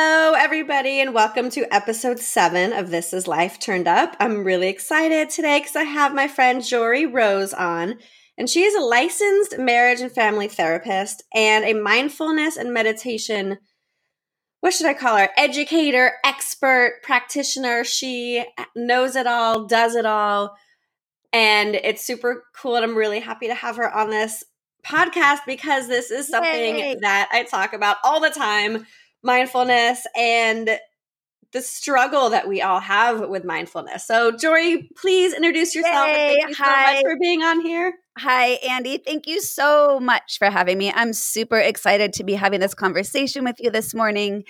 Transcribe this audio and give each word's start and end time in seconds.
Hello, 0.00 0.34
everybody, 0.34 1.00
and 1.00 1.12
welcome 1.12 1.50
to 1.50 1.74
episode 1.74 2.20
seven 2.20 2.72
of 2.72 2.88
This 2.88 3.12
is 3.12 3.26
Life 3.26 3.58
Turned 3.58 3.88
Up. 3.88 4.14
I'm 4.20 4.44
really 4.44 4.68
excited 4.68 5.28
today 5.28 5.58
because 5.58 5.74
I 5.74 5.82
have 5.82 6.14
my 6.14 6.28
friend 6.28 6.64
Jory 6.64 7.04
Rose 7.04 7.52
on, 7.52 7.96
and 8.38 8.48
she 8.48 8.62
is 8.62 8.76
a 8.76 8.86
licensed 8.86 9.58
marriage 9.58 10.00
and 10.00 10.12
family 10.12 10.46
therapist 10.46 11.24
and 11.34 11.64
a 11.64 11.72
mindfulness 11.72 12.56
and 12.56 12.72
meditation. 12.72 13.58
What 14.60 14.72
should 14.72 14.86
I 14.86 14.94
call 14.94 15.16
her? 15.16 15.30
Educator, 15.36 16.12
expert, 16.24 17.00
practitioner. 17.02 17.82
She 17.82 18.44
knows 18.76 19.16
it 19.16 19.26
all, 19.26 19.66
does 19.66 19.96
it 19.96 20.06
all, 20.06 20.54
and 21.32 21.74
it's 21.74 22.06
super 22.06 22.44
cool. 22.54 22.76
And 22.76 22.84
I'm 22.84 22.96
really 22.96 23.18
happy 23.18 23.48
to 23.48 23.54
have 23.54 23.74
her 23.78 23.92
on 23.92 24.10
this 24.10 24.44
podcast 24.86 25.40
because 25.44 25.88
this 25.88 26.12
is 26.12 26.28
something 26.28 26.78
Yay. 26.78 26.98
that 27.00 27.28
I 27.32 27.42
talk 27.42 27.72
about 27.72 27.96
all 28.04 28.20
the 28.20 28.30
time 28.30 28.86
mindfulness 29.22 30.06
and 30.16 30.78
the 31.52 31.62
struggle 31.62 32.30
that 32.30 32.46
we 32.46 32.60
all 32.60 32.80
have 32.80 33.28
with 33.28 33.44
mindfulness. 33.44 34.06
So, 34.06 34.32
Jory, 34.32 34.90
please 34.96 35.32
introduce 35.32 35.74
yourself. 35.74 36.08
Yay, 36.08 36.36
thank 36.36 36.50
you 36.50 36.54
hi. 36.58 36.64
so 36.64 36.92
much 36.92 37.02
for 37.02 37.18
being 37.18 37.42
on 37.42 37.60
here. 37.60 37.94
Hi, 38.18 38.58
Andy. 38.68 38.98
Thank 38.98 39.26
you 39.26 39.40
so 39.40 39.98
much 40.00 40.38
for 40.38 40.50
having 40.50 40.76
me. 40.76 40.92
I'm 40.92 41.12
super 41.12 41.58
excited 41.58 42.12
to 42.14 42.24
be 42.24 42.34
having 42.34 42.60
this 42.60 42.74
conversation 42.74 43.44
with 43.44 43.56
you 43.60 43.70
this 43.70 43.94
morning. 43.94 44.44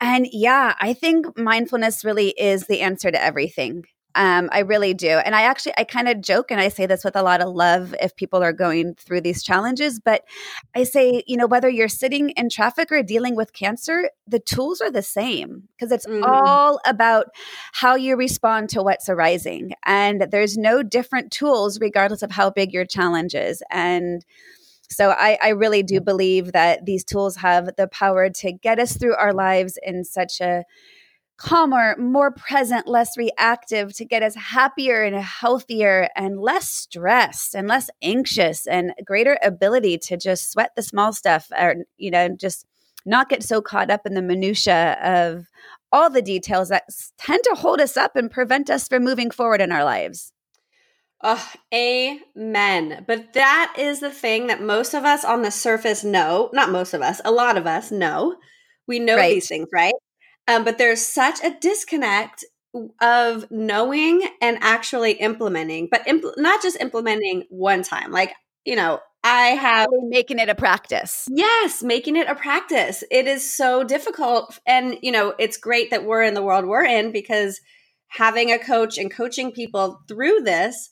And 0.00 0.26
yeah, 0.30 0.74
I 0.80 0.92
think 0.92 1.38
mindfulness 1.38 2.04
really 2.04 2.28
is 2.30 2.66
the 2.66 2.80
answer 2.82 3.10
to 3.10 3.22
everything. 3.22 3.84
Um, 4.18 4.48
I 4.50 4.60
really 4.60 4.94
do. 4.94 5.10
And 5.10 5.32
I 5.36 5.42
actually, 5.42 5.74
I 5.78 5.84
kind 5.84 6.08
of 6.08 6.20
joke 6.20 6.50
and 6.50 6.60
I 6.60 6.70
say 6.70 6.86
this 6.86 7.04
with 7.04 7.14
a 7.14 7.22
lot 7.22 7.40
of 7.40 7.54
love 7.54 7.94
if 8.02 8.16
people 8.16 8.42
are 8.42 8.52
going 8.52 8.96
through 8.96 9.20
these 9.20 9.44
challenges. 9.44 10.00
But 10.00 10.24
I 10.74 10.82
say, 10.82 11.22
you 11.28 11.36
know, 11.36 11.46
whether 11.46 11.68
you're 11.68 11.86
sitting 11.86 12.30
in 12.30 12.48
traffic 12.48 12.90
or 12.90 13.00
dealing 13.04 13.36
with 13.36 13.52
cancer, 13.52 14.10
the 14.26 14.40
tools 14.40 14.80
are 14.80 14.90
the 14.90 15.02
same 15.02 15.68
because 15.70 15.92
it's 15.92 16.04
mm. 16.04 16.24
all 16.26 16.80
about 16.84 17.26
how 17.72 17.94
you 17.94 18.16
respond 18.16 18.70
to 18.70 18.82
what's 18.82 19.08
arising. 19.08 19.74
And 19.86 20.26
there's 20.32 20.58
no 20.58 20.82
different 20.82 21.30
tools 21.30 21.78
regardless 21.80 22.24
of 22.24 22.32
how 22.32 22.50
big 22.50 22.72
your 22.72 22.86
challenge 22.86 23.36
is. 23.36 23.62
And 23.70 24.24
so 24.90 25.10
I, 25.10 25.38
I 25.40 25.50
really 25.50 25.84
do 25.84 26.00
believe 26.00 26.50
that 26.52 26.86
these 26.86 27.04
tools 27.04 27.36
have 27.36 27.76
the 27.76 27.86
power 27.86 28.30
to 28.30 28.50
get 28.50 28.80
us 28.80 28.96
through 28.96 29.14
our 29.14 29.32
lives 29.32 29.78
in 29.80 30.02
such 30.02 30.40
a 30.40 30.64
calmer, 31.38 31.96
more 31.96 32.32
present, 32.32 32.86
less 32.86 33.16
reactive 33.16 33.94
to 33.94 34.04
get 34.04 34.22
us 34.22 34.34
happier 34.34 35.02
and 35.02 35.16
healthier 35.16 36.08
and 36.16 36.40
less 36.40 36.68
stressed 36.68 37.54
and 37.54 37.68
less 37.68 37.88
anxious 38.02 38.66
and 38.66 38.92
greater 39.06 39.38
ability 39.42 39.98
to 39.98 40.16
just 40.16 40.50
sweat 40.50 40.72
the 40.76 40.82
small 40.82 41.12
stuff 41.12 41.48
or, 41.58 41.76
you 41.96 42.10
know, 42.10 42.28
just 42.28 42.66
not 43.06 43.28
get 43.28 43.42
so 43.42 43.62
caught 43.62 43.90
up 43.90 44.04
in 44.04 44.14
the 44.14 44.22
minutia 44.22 44.98
of 45.02 45.46
all 45.92 46.10
the 46.10 46.20
details 46.20 46.68
that 46.68 46.84
tend 47.16 47.42
to 47.44 47.54
hold 47.54 47.80
us 47.80 47.96
up 47.96 48.16
and 48.16 48.30
prevent 48.30 48.68
us 48.68 48.88
from 48.88 49.04
moving 49.04 49.30
forward 49.30 49.60
in 49.60 49.72
our 49.72 49.84
lives. 49.84 50.32
Oh, 51.22 51.52
amen. 51.72 53.04
But 53.06 53.32
that 53.32 53.74
is 53.78 54.00
the 54.00 54.10
thing 54.10 54.48
that 54.48 54.60
most 54.60 54.92
of 54.92 55.04
us 55.04 55.24
on 55.24 55.42
the 55.42 55.50
surface 55.50 56.04
know. 56.04 56.50
Not 56.52 56.70
most 56.70 56.94
of 56.94 57.00
us, 57.00 57.20
a 57.24 57.30
lot 57.30 57.56
of 57.56 57.66
us 57.66 57.90
know. 57.90 58.36
We 58.86 58.98
know 58.98 59.16
right. 59.16 59.34
these 59.34 59.48
things, 59.48 59.68
right? 59.72 59.94
Um, 60.48 60.64
but 60.64 60.78
there's 60.78 61.06
such 61.06 61.44
a 61.44 61.56
disconnect 61.60 62.44
of 63.00 63.50
knowing 63.50 64.22
and 64.40 64.58
actually 64.60 65.12
implementing, 65.12 65.88
but 65.90 66.06
impl- 66.06 66.36
not 66.36 66.62
just 66.62 66.80
implementing 66.80 67.44
one 67.50 67.82
time. 67.82 68.10
Like, 68.10 68.32
you 68.64 68.74
know, 68.74 69.00
I 69.22 69.48
have 69.48 69.88
making 70.04 70.38
it 70.38 70.48
a 70.48 70.54
practice. 70.54 71.26
Yes, 71.30 71.82
making 71.82 72.16
it 72.16 72.28
a 72.28 72.34
practice. 72.34 73.04
It 73.10 73.26
is 73.26 73.48
so 73.54 73.84
difficult. 73.84 74.58
And, 74.66 74.98
you 75.02 75.12
know, 75.12 75.34
it's 75.38 75.56
great 75.56 75.90
that 75.90 76.04
we're 76.04 76.22
in 76.22 76.34
the 76.34 76.42
world 76.42 76.64
we're 76.66 76.84
in 76.84 77.12
because 77.12 77.60
having 78.06 78.50
a 78.50 78.58
coach 78.58 78.96
and 78.96 79.10
coaching 79.10 79.52
people 79.52 80.00
through 80.08 80.40
this, 80.40 80.90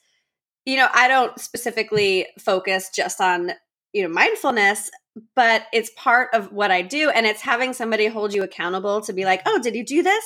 you 0.66 0.76
know, 0.76 0.88
I 0.92 1.08
don't 1.08 1.38
specifically 1.40 2.26
focus 2.38 2.90
just 2.94 3.20
on, 3.20 3.52
you 3.92 4.02
know, 4.02 4.12
mindfulness 4.12 4.90
but 5.34 5.66
it's 5.72 5.90
part 5.96 6.30
of 6.34 6.52
what 6.52 6.70
I 6.70 6.82
do. 6.82 7.10
And 7.10 7.26
it's 7.26 7.40
having 7.40 7.72
somebody 7.72 8.06
hold 8.06 8.34
you 8.34 8.42
accountable 8.42 9.00
to 9.02 9.12
be 9.12 9.24
like, 9.24 9.42
oh, 9.46 9.58
did 9.58 9.74
you 9.74 9.84
do 9.84 10.02
this? 10.02 10.24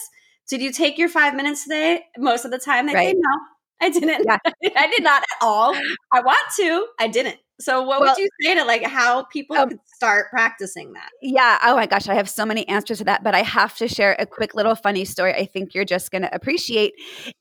Did 0.49 0.61
you 0.61 0.73
take 0.73 0.99
your 0.99 1.09
five 1.09 1.35
minutes 1.35 1.65
today? 1.65 2.05
Most 2.19 2.45
of 2.45 2.51
the 2.51 2.59
time 2.59 2.87
they 2.87 2.95
right. 2.95 3.15
say, 3.15 3.15
no, 3.17 3.39
I 3.81 3.91
didn't. 3.91 4.25
Yeah. 4.27 4.39
I 4.77 4.89
did 4.89 5.03
not 5.03 5.23
at 5.23 5.37
all. 5.43 5.75
I 6.13 6.21
want 6.21 6.41
to. 6.57 6.87
I 6.99 7.09
didn't. 7.09 7.37
So 7.61 7.83
what 7.83 8.01
well, 8.01 8.15
would 8.15 8.19
you 8.19 8.29
say 8.43 8.55
to 8.55 8.65
like 8.65 8.85
how 8.85 9.25
people 9.25 9.57
um, 9.57 9.69
could 9.69 9.79
start 9.95 10.31
practicing 10.31 10.95
that? 10.95 11.11
Yeah. 11.21 11.59
Oh 11.63 11.77
my 11.77 11.87
gosh, 11.87 12.09
I 12.09 12.15
have 12.15 12.29
so 12.29 12.47
many 12.47 12.67
answers 12.69 12.99
to 12.99 13.05
that, 13.05 13.23
but 13.23 13.35
I 13.35 13.43
have 13.43 13.77
to 13.77 13.87
share 13.87 14.17
a 14.19 14.25
quick 14.25 14.55
little 14.55 14.75
funny 14.75 15.05
story 15.05 15.35
I 15.35 15.45
think 15.45 15.75
you're 15.75 15.85
just 15.85 16.11
going 16.11 16.23
to 16.23 16.35
appreciate 16.35 16.95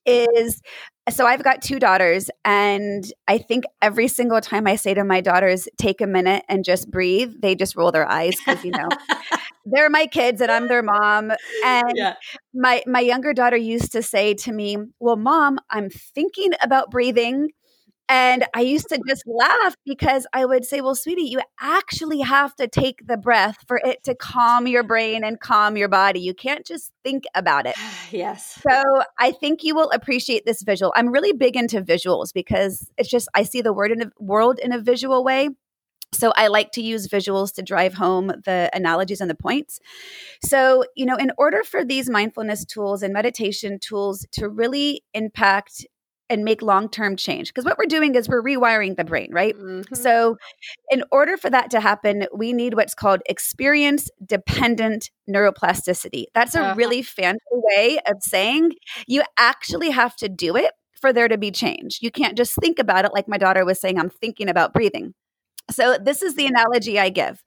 is 0.05 0.61
so 1.09 1.25
I've 1.25 1.43
got 1.43 1.61
two 1.61 1.79
daughters 1.79 2.29
and 2.43 3.05
I 3.27 3.37
think 3.37 3.65
every 3.81 4.07
single 4.07 4.41
time 4.41 4.67
I 4.67 4.75
say 4.75 4.93
to 4.93 5.03
my 5.03 5.21
daughters 5.21 5.67
take 5.77 6.01
a 6.01 6.07
minute 6.07 6.43
and 6.49 6.63
just 6.63 6.89
breathe, 6.89 7.33
they 7.41 7.55
just 7.55 7.75
roll 7.75 7.91
their 7.91 8.09
eyes 8.09 8.35
cuz 8.39 8.63
you 8.63 8.71
know 8.71 8.89
they're 9.65 9.89
my 9.89 10.05
kids 10.05 10.41
and 10.41 10.51
I'm 10.51 10.67
their 10.67 10.83
mom 10.83 11.31
and 11.63 11.93
yeah. 11.95 12.15
my 12.53 12.83
my 12.87 12.99
younger 12.99 13.33
daughter 13.33 13.57
used 13.57 13.91
to 13.93 14.01
say 14.01 14.33
to 14.35 14.51
me, 14.51 14.77
"Well, 14.99 15.15
mom, 15.15 15.59
I'm 15.69 15.89
thinking 15.89 16.51
about 16.61 16.91
breathing." 16.91 17.49
And 18.09 18.43
I 18.55 18.61
used 18.61 18.89
to 18.89 18.99
just 19.07 19.23
laugh 19.27 19.75
because 19.85 20.25
I 20.33 20.43
would 20.43 20.65
say, 20.65 20.81
Well, 20.81 20.95
sweetie, 20.95 21.29
you 21.29 21.39
actually 21.61 22.21
have 22.21 22.55
to 22.55 22.67
take 22.67 23.05
the 23.05 23.17
breath 23.17 23.57
for 23.67 23.77
it 23.77 24.03
to 24.05 24.15
calm 24.15 24.65
your 24.65 24.81
brain 24.81 25.23
and 25.23 25.39
calm 25.39 25.77
your 25.77 25.89
body. 25.89 26.19
You 26.19 26.33
can't 26.33 26.65
just 26.65 26.91
think 27.03 27.25
about 27.35 27.67
it. 27.67 27.75
yes. 28.11 28.59
So 28.67 29.03
I 29.19 29.31
think 29.31 29.63
you 29.63 29.75
will 29.75 29.91
appreciate 29.91 30.43
this 30.45 30.63
visual. 30.63 30.91
I'm 30.95 31.09
really 31.09 31.33
big 31.33 31.55
into 31.55 31.81
visuals 31.81 32.33
because 32.33 32.89
it's 32.97 33.09
just, 33.09 33.29
I 33.35 33.43
see 33.43 33.61
the 33.61 33.73
word 33.73 33.91
in 33.91 34.01
a, 34.01 34.11
world 34.19 34.57
in 34.57 34.71
a 34.71 34.79
visual 34.79 35.23
way. 35.23 35.49
So 36.11 36.33
I 36.35 36.47
like 36.47 36.71
to 36.71 36.81
use 36.81 37.07
visuals 37.07 37.53
to 37.53 37.61
drive 37.61 37.93
home 37.93 38.27
the 38.43 38.71
analogies 38.73 39.21
and 39.21 39.29
the 39.29 39.35
points. 39.35 39.79
So, 40.43 40.83
you 40.95 41.05
know, 41.05 41.15
in 41.15 41.31
order 41.37 41.63
for 41.63 41.85
these 41.85 42.09
mindfulness 42.09 42.65
tools 42.65 43.03
and 43.03 43.13
meditation 43.13 43.77
tools 43.79 44.25
to 44.31 44.49
really 44.49 45.03
impact 45.13 45.85
and 46.29 46.43
make 46.43 46.61
long-term 46.61 47.15
change 47.15 47.49
because 47.49 47.65
what 47.65 47.77
we're 47.77 47.85
doing 47.85 48.15
is 48.15 48.29
we're 48.29 48.43
rewiring 48.43 48.95
the 48.95 49.03
brain 49.03 49.29
right? 49.31 49.57
Mm-hmm. 49.57 49.95
so 49.95 50.37
in 50.91 51.03
order 51.11 51.37
for 51.37 51.49
that 51.49 51.69
to 51.71 51.79
happen 51.79 52.27
we 52.33 52.53
need 52.53 52.73
what's 52.73 52.93
called 52.93 53.21
experience 53.27 54.09
dependent 54.25 55.09
neuroplasticity. 55.29 56.25
That's 56.33 56.55
a 56.55 56.61
uh-huh. 56.61 56.75
really 56.75 57.01
fancy 57.01 57.39
way 57.51 57.99
of 58.07 58.17
saying 58.21 58.73
you 59.07 59.23
actually 59.37 59.91
have 59.91 60.15
to 60.17 60.29
do 60.29 60.55
it 60.55 60.71
for 60.99 61.13
there 61.13 61.27
to 61.27 61.37
be 61.37 61.51
change. 61.51 61.99
You 62.01 62.11
can't 62.11 62.37
just 62.37 62.55
think 62.55 62.79
about 62.79 63.05
it 63.05 63.13
like 63.13 63.27
my 63.27 63.37
daughter 63.37 63.63
was 63.63 63.79
saying 63.79 63.99
i'm 63.99 64.09
thinking 64.09 64.49
about 64.49 64.73
breathing. 64.73 65.13
So 65.71 65.97
this 65.97 66.21
is 66.21 66.35
the 66.35 66.47
analogy 66.47 66.99
i 66.99 67.09
give. 67.09 67.43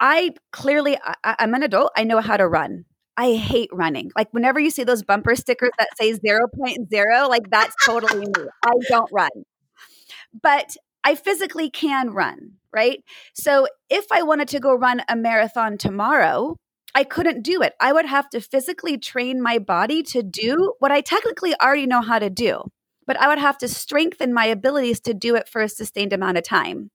I 0.00 0.30
clearly 0.52 0.98
I, 1.02 1.36
i'm 1.38 1.54
an 1.54 1.62
adult. 1.62 1.92
I 1.96 2.04
know 2.04 2.20
how 2.20 2.36
to 2.36 2.48
run 2.48 2.84
I 3.16 3.34
hate 3.34 3.70
running. 3.72 4.10
Like 4.16 4.28
whenever 4.32 4.58
you 4.58 4.70
see 4.70 4.84
those 4.84 5.02
bumper 5.02 5.36
stickers 5.36 5.70
that 5.78 5.96
say 5.98 6.12
0.0, 6.12 7.28
like 7.28 7.50
that's 7.50 7.74
totally 7.84 8.26
me. 8.26 8.32
I 8.64 8.72
don't 8.88 9.10
run. 9.12 9.30
But 10.42 10.76
I 11.04 11.14
physically 11.14 11.70
can 11.70 12.10
run, 12.10 12.54
right? 12.72 13.04
So 13.34 13.68
if 13.90 14.06
I 14.10 14.22
wanted 14.22 14.48
to 14.48 14.60
go 14.60 14.74
run 14.74 15.02
a 15.08 15.14
marathon 15.14 15.78
tomorrow, 15.78 16.56
I 16.94 17.04
couldn't 17.04 17.42
do 17.42 17.62
it. 17.62 17.74
I 17.80 17.92
would 17.92 18.06
have 18.06 18.30
to 18.30 18.40
physically 18.40 18.98
train 18.98 19.42
my 19.42 19.58
body 19.58 20.02
to 20.04 20.22
do 20.22 20.74
what 20.78 20.92
I 20.92 21.00
technically 21.00 21.54
already 21.60 21.86
know 21.86 22.02
how 22.02 22.18
to 22.18 22.30
do, 22.30 22.62
but 23.06 23.20
I 23.20 23.28
would 23.28 23.38
have 23.38 23.58
to 23.58 23.68
strengthen 23.68 24.32
my 24.32 24.46
abilities 24.46 25.00
to 25.00 25.14
do 25.14 25.34
it 25.34 25.48
for 25.48 25.60
a 25.60 25.68
sustained 25.68 26.12
amount 26.12 26.38
of 26.38 26.44
time. 26.44 26.90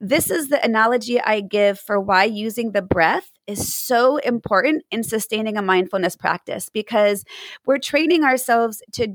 This 0.00 0.30
is 0.30 0.48
the 0.48 0.64
analogy 0.64 1.20
I 1.20 1.42
give 1.42 1.78
for 1.78 2.00
why 2.00 2.24
using 2.24 2.72
the 2.72 2.80
breath 2.80 3.30
is 3.46 3.74
so 3.74 4.16
important 4.16 4.84
in 4.90 5.02
sustaining 5.02 5.58
a 5.58 5.62
mindfulness 5.62 6.16
practice 6.16 6.70
because 6.72 7.22
we're 7.66 7.78
training 7.78 8.24
ourselves 8.24 8.82
to 8.92 9.14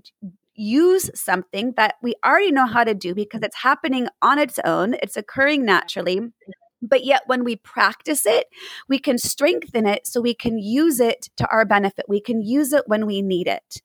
use 0.53 1.09
something 1.19 1.73
that 1.75 1.95
we 2.03 2.13
already 2.23 2.51
know 2.51 2.67
how 2.67 2.83
to 2.83 2.93
do 2.93 3.15
because 3.15 3.41
it's 3.41 3.63
happening 3.63 4.07
on 4.21 4.37
its 4.37 4.59
own, 4.63 4.95
it's 5.01 5.17
occurring 5.17 5.65
naturally. 5.65 6.21
But 6.87 7.03
yet, 7.03 7.23
when 7.25 7.43
we 7.43 7.55
practice 7.55 8.25
it, 8.25 8.47
we 8.87 8.99
can 8.99 9.17
strengthen 9.17 9.85
it 9.85 10.07
so 10.07 10.21
we 10.21 10.33
can 10.33 10.59
use 10.59 10.99
it 10.99 11.29
to 11.37 11.47
our 11.49 11.65
benefit. 11.65 12.05
We 12.07 12.21
can 12.21 12.41
use 12.41 12.73
it 12.73 12.83
when 12.87 13.05
we 13.05 13.21
need 13.21 13.47
it. 13.47 13.81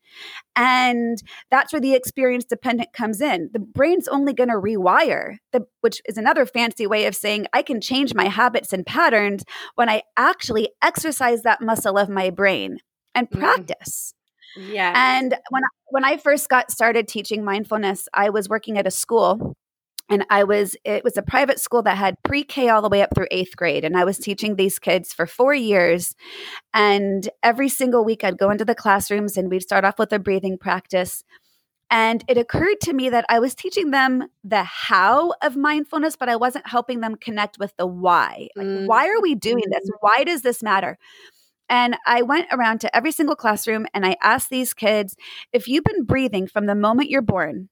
And 0.57 1.23
that's 1.51 1.73
where 1.73 1.81
the 1.81 1.95
experience 1.95 2.45
dependent 2.45 2.93
comes 2.93 3.21
in. 3.21 3.51
The 3.53 3.61
brain's 3.61 4.09
only 4.09 4.33
going 4.33 4.51
to 4.51 4.57
rewire, 4.57 5.37
the, 5.53 5.67
which 5.81 6.03
is 6.07 6.19
another 6.19 6.47
fancy 6.47 6.87
way 6.87 7.07
of 7.07 7.15
saying 7.17 7.47
I 7.53 7.63
can 7.63 7.81
change 7.81 8.15
my 8.15 8.29
habits 8.29 8.73
and 8.73 8.85
patterns 8.85 9.45
when 9.75 9.89
I 9.89 10.03
actually 10.17 10.71
exercise 10.83 11.43
that 11.43 11.63
muscle 11.63 11.97
of 11.97 12.09
my 12.09 12.31
brain 12.31 12.79
and 13.15 13.29
mm-hmm. 13.29 13.41
practice. 13.41 14.15
Mm. 14.59 14.73
Yeah. 14.73 14.93
And 14.97 15.35
when 15.51 15.63
when 15.91 16.05
I 16.05 16.17
first 16.17 16.49
got 16.49 16.71
started 16.71 17.09
teaching 17.09 17.45
mindfulness, 17.45 18.09
I 18.15 18.31
was 18.31 18.49
working 18.49 18.79
at 18.79 18.87
a 18.87 18.91
school 18.91 19.57
and 20.11 20.27
I 20.29 20.45
was 20.45 20.77
it 20.85 21.05
was 21.05 21.17
a 21.17 21.23
private 21.23 21.61
school 21.61 21.83
that 21.83 21.97
had 21.97 22.17
pre-K 22.25 22.69
all 22.69 22.83
the 22.83 22.89
way 22.89 23.01
up 23.01 23.11
through 23.15 23.29
8th 23.33 23.57
grade 23.57 23.85
and 23.85 23.97
I 23.97 24.05
was 24.05 24.19
teaching 24.19 24.57
these 24.57 24.79
kids 24.79 25.13
for 25.13 25.27
4 25.27 25.55
years 25.55 26.15
and 26.75 27.29
every 27.43 27.69
single 27.69 28.05
week 28.05 28.25
I'd 28.25 28.37
go 28.37 28.51
into 28.51 28.65
the 28.65 28.75
classrooms 28.75 29.37
and 29.37 29.49
we'd 29.49 29.63
start 29.63 29.85
off 29.85 29.99
with 29.99 30.13
a 30.13 30.19
breathing 30.19 30.59
practice 30.59 31.23
and 31.93 32.23
it 32.29 32.39
occurred 32.39 32.81
to 32.83 32.93
me 32.93 33.09
that 33.09 33.25
I 33.29 33.41
was 33.41 33.55
teaching 33.55 33.91
them 33.91 34.29
the 34.45 34.65
how 34.65 35.35
of 35.43 35.57
mindfulness 35.57 36.17
but 36.17 36.29
I 36.29 36.37
wasn't 36.37 36.67
helping 36.67 37.01
them 37.01 37.15
connect 37.15 37.59
with 37.59 37.75
the 37.77 37.87
why 37.87 38.49
like 38.57 38.67
mm. 38.67 38.87
why 38.87 39.09
are 39.09 39.21
we 39.23 39.35
doing 39.35 39.65
this 39.71 39.89
mm. 39.89 39.97
why 40.01 40.25
does 40.25 40.43
this 40.43 40.63
matter 40.63 40.99
and 41.69 41.97
I 42.05 42.23
went 42.23 42.49
around 42.51 42.81
to 42.81 42.97
every 42.97 43.13
single 43.13 43.37
classroom 43.37 43.87
and 43.95 44.05
I 44.05 44.17
asked 44.21 44.51
these 44.51 44.75
kids 44.75 45.15
if 45.53 45.69
you've 45.69 45.85
been 45.85 46.05
breathing 46.05 46.49
from 46.49 46.67
the 46.67 46.75
moment 46.75 47.11
you're 47.11 47.23
born 47.23 47.69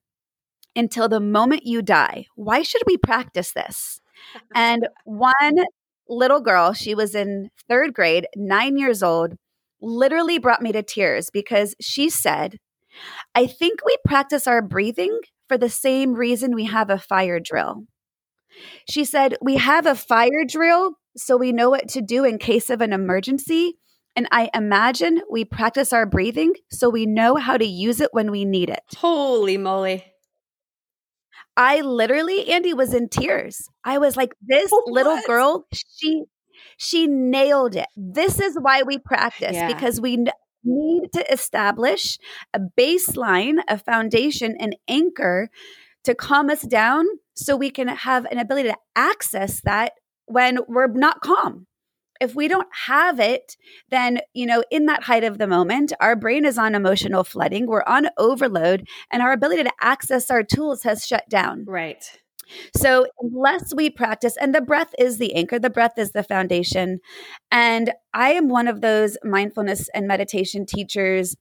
until 0.77 1.09
the 1.09 1.21
moment 1.21 1.67
you 1.67 1.83
die. 1.83 2.27
Why 2.35 2.63
should 2.63 2.83
we 2.87 2.97
practice 2.97 3.53
this? 3.53 4.01
And 4.55 4.89
one 5.05 5.65
little 6.09 6.41
girl, 6.41 6.73
she 6.73 6.95
was 6.95 7.15
in 7.15 7.51
third 7.69 7.95
grade, 7.95 8.27
nine 8.37 8.77
years 8.77 9.03
old, 9.03 9.35
literally 9.81 10.39
brought 10.39 10.63
me 10.63 10.73
to 10.73 10.83
tears 10.83 11.31
because 11.31 11.75
she 11.81 12.11
said, 12.11 12.59
I 13.35 13.47
think 13.47 13.81
we 13.85 13.97
practice 14.05 14.47
our 14.47 14.63
breathing 14.63 15.21
for 15.49 15.57
the 15.57 15.71
same 15.71 16.15
reason 16.15 16.55
we 16.55 16.65
have 16.65 16.91
a 16.91 16.99
fire 16.99 17.41
drill. 17.41 17.85
She 18.89 19.05
said, 19.05 19.37
We 19.41 19.57
have 19.57 19.87
a 19.87 19.95
fire 19.95 20.45
drill 20.47 20.95
so 21.17 21.37
we 21.37 21.53
know 21.53 21.71
what 21.71 21.89
to 21.91 22.01
do 22.01 22.25
in 22.25 22.39
case 22.39 22.71
of 22.71 22.81
an 22.81 22.93
emergency. 22.93 23.75
And 24.17 24.27
I 24.33 24.51
imagine 24.55 25.23
we 25.31 25.45
practice 25.45 25.93
our 25.93 26.07
breathing 26.07 26.55
so 26.71 26.89
we 26.89 27.07
know 27.07 27.37
how 27.37 27.57
to 27.57 27.65
use 27.65 28.01
it 28.01 28.11
when 28.13 28.31
we 28.31 28.45
need 28.45 28.69
it. 28.69 28.83
Holy 28.97 29.57
moly. 29.57 30.05
I 31.59 31.81
literally, 31.81 32.49
Andy, 32.49 32.73
was 32.73 32.95
in 32.95 33.09
tears. 33.09 33.69
I 33.85 33.99
was 33.99 34.17
like, 34.17 34.33
this 34.41 34.71
oh, 34.73 34.83
what? 34.85 34.95
little 34.95 35.21
girl, 35.27 35.67
she 35.73 36.25
she 36.77 37.09
nailed 37.09 37.75
it. 37.75 37.89
This 37.97 38.41
is 38.41 38.57
why 38.61 38.83
we 38.83 38.99
practice 38.99 39.55
yeah. 39.55 39.67
because 39.67 40.01
we 40.01 40.25
need 40.65 41.13
to 41.13 41.33
establish 41.33 42.19
a 42.55 42.61
baseline, 42.79 43.59
a 43.69 43.77
foundation, 43.77 44.57
an 44.61 44.75
anchor 44.87 45.51
to 46.05 46.15
calm 46.15 46.49
us 46.49 46.63
down 46.63 47.05
so 47.35 47.57
we 47.57 47.71
can 47.71 47.89
have 47.89 48.25
an 48.27 48.39
ability 48.39 48.69
to 48.69 48.77
access 48.95 49.61
that 49.63 49.93
when 50.27 50.59
we're 50.69 50.87
not 50.87 51.21
calm 51.21 51.67
if 52.21 52.35
we 52.35 52.49
don't 52.49 52.69
have 52.87 53.21
it, 53.21 53.57
then, 53.91 54.21
you 54.35 54.47
know, 54.47 54.63
in 54.71 54.87
that 54.87 55.05
height 55.05 55.25
of 55.25 55.39
the 55.39 55.47
moment, 55.47 55.93
our 56.01 56.17
brain 56.17 56.45
is 56.45 56.59
on 56.59 56.75
emotional 56.75 57.25
flooding, 57.25 57.67
we're 57.67 57.85
on 57.85 58.09
overload, 58.17 58.87
and 59.11 59.23
our 59.23 59.33
ability 59.33 59.65
to 59.65 59.73
access 59.81 60.31
our 60.31 60.43
tools 60.43 60.83
has 60.83 61.07
shut 61.07 61.29
down. 61.29 61.65
Right. 61.67 62.05
So, 62.75 63.07
unless 63.21 63.75
we 63.75 63.91
practice, 63.91 64.37
and 64.41 64.55
the 64.55 64.63
breath 64.63 64.95
is 64.99 65.19
the 65.19 65.35
anchor, 65.35 65.59
the 65.59 65.71
breath 65.71 65.99
is 65.99 66.13
the 66.13 66.23
foundation. 66.23 67.01
And 67.53 67.93
I 68.15 68.33
am 68.33 68.49
one 68.49 68.69
of 68.69 68.81
those 68.81 69.19
mindfulness 69.23 69.89
and 69.95 70.09
meditation 70.09 70.65
teachers 70.65 71.37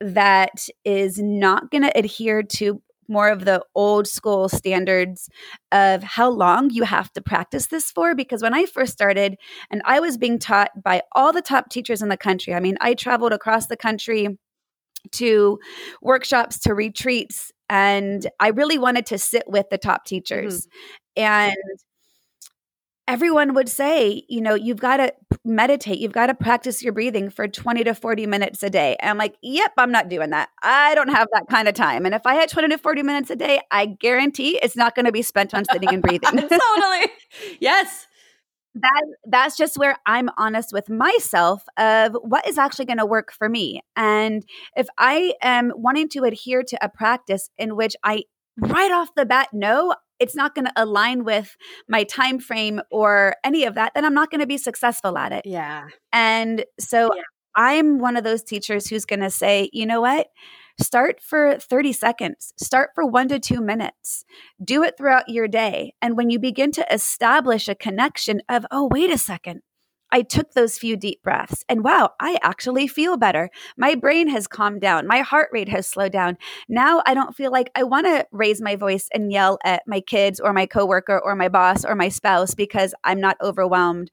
that 0.00 0.68
is 0.84 1.18
not 1.18 1.70
going 1.70 1.82
to 1.82 1.98
adhere 1.98 2.42
to 2.42 2.82
more 3.08 3.28
of 3.28 3.44
the 3.44 3.64
old 3.74 4.06
school 4.06 4.48
standards 4.48 5.28
of 5.72 6.02
how 6.02 6.30
long 6.30 6.70
you 6.70 6.84
have 6.84 7.12
to 7.12 7.20
practice 7.20 7.66
this 7.66 7.90
for. 7.90 8.14
Because 8.14 8.42
when 8.42 8.54
I 8.54 8.66
first 8.66 8.92
started, 8.92 9.36
and 9.70 9.82
I 9.84 10.00
was 10.00 10.16
being 10.16 10.38
taught 10.38 10.70
by 10.82 11.02
all 11.12 11.32
the 11.32 11.42
top 11.42 11.70
teachers 11.70 12.02
in 12.02 12.08
the 12.08 12.16
country, 12.16 12.54
I 12.54 12.60
mean, 12.60 12.76
I 12.80 12.94
traveled 12.94 13.32
across 13.32 13.66
the 13.66 13.76
country 13.76 14.38
to 15.12 15.58
workshops, 16.00 16.58
to 16.60 16.74
retreats, 16.74 17.52
and 17.68 18.26
I 18.40 18.48
really 18.48 18.78
wanted 18.78 19.06
to 19.06 19.18
sit 19.18 19.44
with 19.46 19.68
the 19.70 19.78
top 19.78 20.04
teachers. 20.04 20.66
Mm-hmm. 21.16 21.22
And 21.22 21.56
everyone 23.06 23.54
would 23.54 23.68
say, 23.68 24.24
you 24.28 24.40
know, 24.40 24.54
you've 24.54 24.80
got 24.80 24.96
to 24.96 25.12
meditate, 25.44 25.98
you've 25.98 26.12
got 26.12 26.26
to 26.26 26.34
practice 26.34 26.82
your 26.82 26.92
breathing 26.92 27.30
for 27.30 27.46
20 27.46 27.84
to 27.84 27.94
40 27.94 28.26
minutes 28.26 28.62
a 28.62 28.70
day. 28.70 28.96
And 29.00 29.10
I'm 29.10 29.18
like, 29.18 29.36
yep, 29.42 29.72
I'm 29.76 29.92
not 29.92 30.08
doing 30.08 30.30
that. 30.30 30.48
I 30.62 30.94
don't 30.94 31.10
have 31.10 31.28
that 31.32 31.46
kind 31.48 31.68
of 31.68 31.74
time. 31.74 32.06
And 32.06 32.14
if 32.14 32.22
I 32.24 32.34
had 32.34 32.48
20 32.48 32.68
to 32.68 32.78
40 32.78 33.02
minutes 33.02 33.30
a 33.30 33.36
day, 33.36 33.60
I 33.70 33.86
guarantee 33.86 34.58
it's 34.62 34.76
not 34.76 34.94
going 34.94 35.06
to 35.06 35.12
be 35.12 35.22
spent 35.22 35.54
on 35.54 35.64
sitting 35.70 35.90
and 35.90 36.02
breathing. 36.02 36.30
totally. 36.38 37.10
Yes. 37.60 38.06
That 38.76 39.02
that's 39.26 39.56
just 39.56 39.78
where 39.78 39.96
I'm 40.04 40.30
honest 40.36 40.72
with 40.72 40.90
myself 40.90 41.64
of 41.76 42.16
what 42.22 42.46
is 42.48 42.58
actually 42.58 42.86
going 42.86 42.98
to 42.98 43.06
work 43.06 43.30
for 43.30 43.48
me. 43.48 43.82
And 43.94 44.44
if 44.76 44.88
I 44.98 45.34
am 45.42 45.72
wanting 45.76 46.08
to 46.10 46.24
adhere 46.24 46.64
to 46.64 46.84
a 46.84 46.88
practice 46.88 47.50
in 47.56 47.76
which 47.76 47.94
I 48.02 48.24
right 48.58 48.90
off 48.90 49.14
the 49.14 49.26
bat 49.26 49.48
know 49.52 49.94
it's 50.18 50.34
not 50.34 50.54
going 50.54 50.66
to 50.66 50.72
align 50.76 51.24
with 51.24 51.56
my 51.88 52.04
time 52.04 52.38
frame 52.38 52.80
or 52.90 53.36
any 53.44 53.64
of 53.64 53.74
that 53.74 53.92
then 53.94 54.04
i'm 54.04 54.14
not 54.14 54.30
going 54.30 54.40
to 54.40 54.46
be 54.46 54.58
successful 54.58 55.16
at 55.18 55.32
it. 55.32 55.42
Yeah. 55.44 55.88
And 56.12 56.64
so 56.78 57.10
yeah. 57.14 57.22
i'm 57.56 57.98
one 57.98 58.16
of 58.16 58.24
those 58.24 58.42
teachers 58.42 58.88
who's 58.88 59.04
going 59.04 59.20
to 59.20 59.30
say 59.30 59.70
you 59.72 59.86
know 59.86 60.00
what? 60.00 60.28
Start 60.82 61.20
for 61.22 61.56
30 61.56 61.92
seconds. 61.92 62.52
Start 62.56 62.90
for 62.96 63.06
1 63.06 63.28
to 63.28 63.38
2 63.38 63.60
minutes. 63.60 64.24
Do 64.62 64.82
it 64.82 64.96
throughout 64.98 65.28
your 65.28 65.46
day. 65.46 65.94
And 66.02 66.16
when 66.16 66.30
you 66.30 66.40
begin 66.40 66.72
to 66.72 66.92
establish 66.92 67.68
a 67.68 67.76
connection 67.76 68.40
of 68.48 68.66
oh 68.70 68.88
wait 68.90 69.10
a 69.10 69.18
second 69.18 69.62
I 70.14 70.22
took 70.22 70.52
those 70.52 70.78
few 70.78 70.96
deep 70.96 71.24
breaths 71.24 71.64
and 71.68 71.82
wow, 71.82 72.10
I 72.20 72.38
actually 72.40 72.86
feel 72.86 73.16
better. 73.16 73.50
My 73.76 73.96
brain 73.96 74.28
has 74.28 74.46
calmed 74.46 74.80
down. 74.80 75.08
My 75.08 75.22
heart 75.22 75.48
rate 75.52 75.68
has 75.70 75.88
slowed 75.88 76.12
down. 76.12 76.38
Now 76.68 77.02
I 77.04 77.14
don't 77.14 77.34
feel 77.34 77.50
like 77.50 77.68
I 77.74 77.82
want 77.82 78.06
to 78.06 78.24
raise 78.30 78.62
my 78.62 78.76
voice 78.76 79.08
and 79.12 79.32
yell 79.32 79.58
at 79.64 79.82
my 79.88 80.00
kids 80.00 80.38
or 80.38 80.52
my 80.52 80.66
coworker 80.66 81.18
or 81.18 81.34
my 81.34 81.48
boss 81.48 81.84
or 81.84 81.96
my 81.96 82.10
spouse 82.10 82.54
because 82.54 82.94
I'm 83.02 83.20
not 83.20 83.36
overwhelmed 83.42 84.12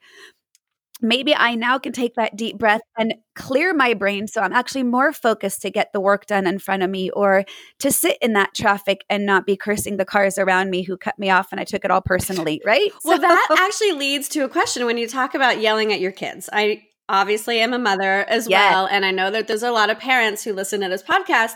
maybe 1.01 1.35
I 1.35 1.55
now 1.55 1.79
can 1.79 1.91
take 1.91 2.15
that 2.15 2.35
deep 2.35 2.57
breath 2.57 2.81
and 2.97 3.15
clear 3.35 3.73
my 3.73 3.93
brain 3.93 4.27
so 4.27 4.41
I'm 4.41 4.53
actually 4.53 4.83
more 4.83 5.11
focused 5.11 5.61
to 5.63 5.71
get 5.71 5.93
the 5.93 5.99
work 5.99 6.27
done 6.27 6.47
in 6.47 6.59
front 6.59 6.83
of 6.83 6.89
me 6.89 7.09
or 7.09 7.45
to 7.79 7.91
sit 7.91 8.17
in 8.21 8.33
that 8.33 8.53
traffic 8.53 9.03
and 9.09 9.25
not 9.25 9.45
be 9.45 9.57
cursing 9.57 9.97
the 9.97 10.05
cars 10.05 10.37
around 10.37 10.69
me 10.69 10.83
who 10.83 10.97
cut 10.97 11.17
me 11.17 11.29
off 11.29 11.51
and 11.51 11.59
I 11.59 11.63
took 11.63 11.83
it 11.83 11.91
all 11.91 12.01
personally, 12.01 12.61
right? 12.65 12.91
well, 13.03 13.17
so- 13.17 13.21
that 13.21 13.47
actually 13.59 13.93
leads 13.93 14.29
to 14.29 14.41
a 14.41 14.49
question 14.49 14.85
when 14.85 14.97
you 14.97 15.07
talk 15.07 15.33
about 15.33 15.59
yelling 15.59 15.91
at 15.91 15.99
your 15.99 16.11
kids. 16.11 16.49
I 16.51 16.83
obviously 17.09 17.59
am 17.59 17.73
a 17.73 17.79
mother 17.79 18.25
as 18.29 18.47
yes. 18.47 18.71
well 18.71 18.87
and 18.87 19.05
I 19.05 19.11
know 19.11 19.31
that 19.31 19.47
there's 19.47 19.63
a 19.63 19.71
lot 19.71 19.89
of 19.89 19.99
parents 19.99 20.43
who 20.43 20.53
listen 20.53 20.81
to 20.81 20.87
this 20.87 21.03
podcast 21.03 21.53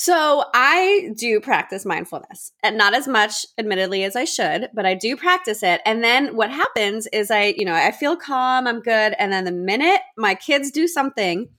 so 0.00 0.44
I 0.54 1.10
do 1.14 1.40
practice 1.40 1.84
mindfulness 1.84 2.52
and 2.62 2.78
not 2.78 2.94
as 2.94 3.06
much, 3.06 3.44
admittedly, 3.58 4.02
as 4.04 4.16
I 4.16 4.24
should, 4.24 4.70
but 4.72 4.86
I 4.86 4.94
do 4.94 5.14
practice 5.14 5.62
it. 5.62 5.82
And 5.84 6.02
then 6.02 6.36
what 6.36 6.50
happens 6.50 7.06
is 7.08 7.30
I, 7.30 7.54
you 7.58 7.66
know, 7.66 7.74
I 7.74 7.90
feel 7.90 8.16
calm, 8.16 8.66
I'm 8.66 8.80
good. 8.80 9.14
And 9.18 9.30
then 9.30 9.44
the 9.44 9.52
minute 9.52 10.00
my 10.16 10.34
kids 10.34 10.70
do 10.70 10.88
something, 10.88 11.50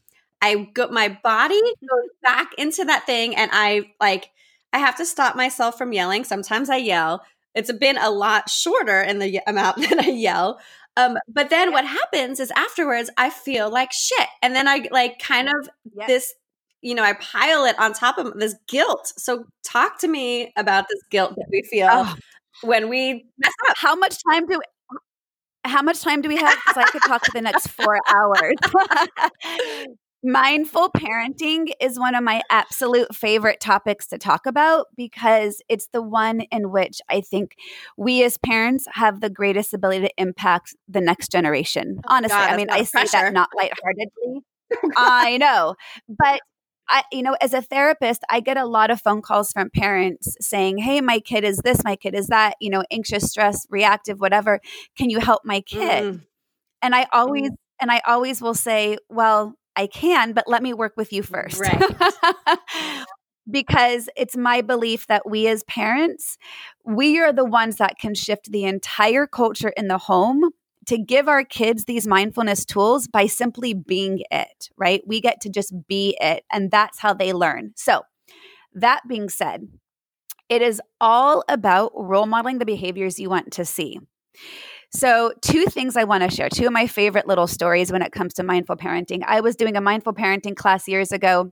I 0.42 0.68
go, 0.74 0.88
my 0.88 1.20
body 1.24 1.62
goes 1.88 2.10
back 2.24 2.48
into 2.58 2.84
that 2.86 3.06
thing 3.06 3.36
and 3.36 3.52
I 3.54 3.92
like, 4.00 4.32
I 4.74 4.80
have 4.80 4.98
to 4.98 5.06
stop 5.06 5.36
myself 5.36 5.78
from 5.78 5.94
yelling. 5.94 6.24
Sometimes 6.24 6.72
I 6.72 6.78
yell. 6.78 7.24
It's 7.54 7.72
been 7.72 8.00
a 8.00 8.10
lot 8.10 8.50
shorter 8.50 9.02
in 9.02 9.20
the 9.20 9.40
amount 9.46 9.78
that 9.88 10.00
I 10.00 10.10
yell. 10.10 10.60
Um, 10.98 11.16
but 11.32 11.52
then 11.52 11.72
what 11.72 11.86
happens 11.86 12.40
is 12.40 12.50
afterwards 12.56 13.12
I 13.20 13.30
feel 13.30 13.70
like 13.70 13.92
shit. 13.92 14.28
And 14.42 14.56
then 14.56 14.68
I 14.68 14.88
like 14.90 15.20
kind 15.20 15.48
of 15.48 15.70
this 16.08 16.34
you 16.82 16.96
know, 16.96 17.04
I 17.04 17.14
pile 17.14 17.66
it 17.66 17.78
on 17.80 17.94
top 17.94 18.18
of 18.18 18.34
this 18.40 18.56
guilt. 18.68 19.14
So 19.18 19.46
talk 19.64 20.00
to 20.00 20.08
me 20.08 20.52
about 20.58 20.86
this 20.90 21.02
guilt 21.10 21.36
that 21.36 21.48
we 21.52 21.64
feel 21.64 21.88
oh. 21.90 22.16
when 22.64 22.90
we 22.90 23.26
mess 23.38 23.54
up. 23.70 23.78
How 23.78 23.96
much 23.96 24.18
time 24.30 24.48
do 24.48 24.60
how 25.64 25.84
much 25.84 26.02
time 26.02 26.22
do 26.22 26.28
we 26.28 26.38
have? 26.38 26.58
Because 26.66 26.84
I 26.84 26.90
could 26.90 27.04
talk 27.04 27.24
for 27.26 27.32
the 27.34 27.42
next 27.42 27.68
four 27.68 28.00
hours. 28.08 28.56
Mindful 30.24 30.92
parenting 30.92 31.72
is 31.80 31.98
one 32.00 32.14
of 32.14 32.24
my 32.24 32.44
absolute 32.52 33.16
favorite 33.16 33.60
topics 33.60 34.06
to 34.08 34.20
talk 34.20 34.46
about 34.46 34.86
because 34.96 35.62
it's 35.68 35.88
the 35.94 36.02
one 36.02 36.42
in 36.52 36.72
which 36.72 37.02
I 37.10 37.22
think 37.22 37.56
we 37.98 38.24
as 38.24 38.38
parents 38.38 38.86
have 38.94 39.22
the 39.22 39.32
greatest 39.32 39.74
ability 39.74 40.02
to 40.08 40.14
impact 40.18 40.76
the 40.88 41.02
next 41.02 41.32
generation. 41.32 42.02
Oh 42.08 42.16
Honestly, 42.16 42.38
God, 42.38 42.52
I 42.52 42.58
mean, 42.58 42.70
I 42.70 42.84
say 42.84 43.06
that 43.12 43.34
not 43.34 43.50
lightheartedly. 43.58 44.42
I 44.96 45.38
know, 45.38 45.76
but 46.08 46.42
I, 46.92 47.04
you 47.12 47.24
know, 47.24 47.38
as 47.42 47.54
a 47.54 47.62
therapist, 47.62 48.22
I 48.30 48.42
get 48.42 48.58
a 48.58 48.66
lot 48.66 48.92
of 48.92 49.02
phone 49.02 49.22
calls 49.22 49.54
from 49.54 49.70
parents 49.70 50.36
saying, 50.42 50.78
Hey, 50.78 51.00
my 51.00 51.20
kid 51.20 51.44
is 51.44 51.58
this, 51.60 51.84
my 51.84 51.96
kid 51.96 52.14
is 52.14 52.28
that, 52.28 52.56
you 52.60 52.70
know, 52.70 52.84
anxious, 52.92 53.32
stress, 53.32 53.66
reactive, 53.70 54.20
whatever. 54.20 54.60
Can 54.98 55.10
you 55.10 55.20
help 55.20 55.44
my 55.46 55.62
kid? 55.62 56.04
Mm. 56.04 56.22
And 56.82 56.94
I 56.94 57.08
always, 57.14 57.50
mm. 57.50 57.56
and 57.80 57.92
I 57.92 58.02
always 58.06 58.42
will 58.42 58.54
say, 58.54 58.98
Well, 59.10 59.56
I 59.76 59.88
can, 59.88 60.34
but 60.34 60.48
let 60.48 60.62
me 60.62 60.74
work 60.74 60.94
with 60.98 61.14
you 61.14 61.24
first. 61.24 61.62
Right. 61.62 61.82
because 63.50 64.10
it's 64.18 64.36
my 64.36 64.62
belief 64.62 65.08
that 65.08 65.30
we 65.30 65.48
as 65.48 65.64
parents, 65.64 66.38
we 66.86 67.20
are 67.20 67.32
the 67.32 67.46
ones 67.46 67.78
that 67.78 67.98
can 67.98 68.14
shift 68.14 68.52
the 68.52 68.66
entire 68.66 69.26
culture 69.26 69.74
in 69.78 69.88
the 69.88 69.98
home 69.98 70.52
to 70.88 70.98
give 70.98 71.28
our 71.28 71.44
kids 71.44 71.86
these 71.86 72.08
mindfulness 72.08 72.66
tools 72.66 73.08
by 73.08 73.28
simply 73.28 73.74
being 73.74 74.24
it, 74.32 74.70
right? 74.78 75.02
We 75.06 75.22
get 75.22 75.42
to 75.42 75.50
just 75.50 75.74
be 75.88 76.18
it, 76.20 76.44
and 76.52 76.72
that's 76.72 77.00
how 77.00 77.14
they 77.14 77.34
learn. 77.34 77.74
So, 77.76 78.02
that 78.74 79.02
being 79.08 79.30
said, 79.30 79.68
It 80.50 80.62
is 80.62 80.82
all 81.00 81.44
about 81.48 81.92
role 81.96 82.26
modeling 82.26 82.60
the 82.60 82.66
behaviors 82.66 83.20
you 83.20 83.30
want 83.30 83.52
to 83.54 83.66
see. 83.66 84.00
So, 84.94 85.34
two 85.42 85.66
things 85.66 85.96
I 85.96 86.04
want 86.04 86.24
to 86.24 86.36
share, 86.36 86.50
two 86.50 86.68
of 86.68 86.74
my 86.74 86.88
favorite 86.88 87.28
little 87.28 87.48
stories 87.48 87.92
when 87.92 88.02
it 88.02 88.12
comes 88.12 88.34
to 88.36 88.44
mindful 88.44 88.76
parenting. 88.76 89.24
I 89.26 89.40
was 89.40 89.56
doing 89.56 89.78
a 89.78 89.82
mindful 89.82 90.14
parenting 90.14 90.56
class 90.56 90.88
years 90.88 91.12
ago. 91.14 91.52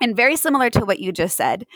And 0.00 0.16
very 0.16 0.36
similar 0.36 0.70
to 0.70 0.84
what 0.84 0.98
you 0.98 1.12
just 1.12 1.36
said, 1.36 1.66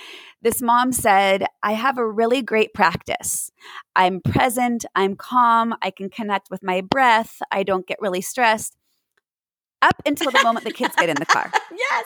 this 0.42 0.60
mom 0.60 0.92
said, 0.92 1.46
I 1.62 1.72
have 1.72 1.98
a 1.98 2.06
really 2.06 2.42
great 2.42 2.74
practice. 2.74 3.50
I'm 3.94 4.20
present, 4.20 4.84
I'm 4.94 5.16
calm, 5.16 5.74
I 5.82 5.90
can 5.90 6.10
connect 6.10 6.50
with 6.50 6.62
my 6.62 6.80
breath, 6.80 7.40
I 7.50 7.62
don't 7.62 7.86
get 7.86 7.98
really 8.00 8.20
stressed. 8.20 8.76
Up 9.80 9.94
until 10.04 10.32
the 10.32 10.42
moment 10.42 10.64
the 10.64 10.72
kids 10.72 10.94
get 10.96 11.08
in 11.08 11.16
the 11.16 11.26
car. 11.26 11.52
yes. 11.78 12.04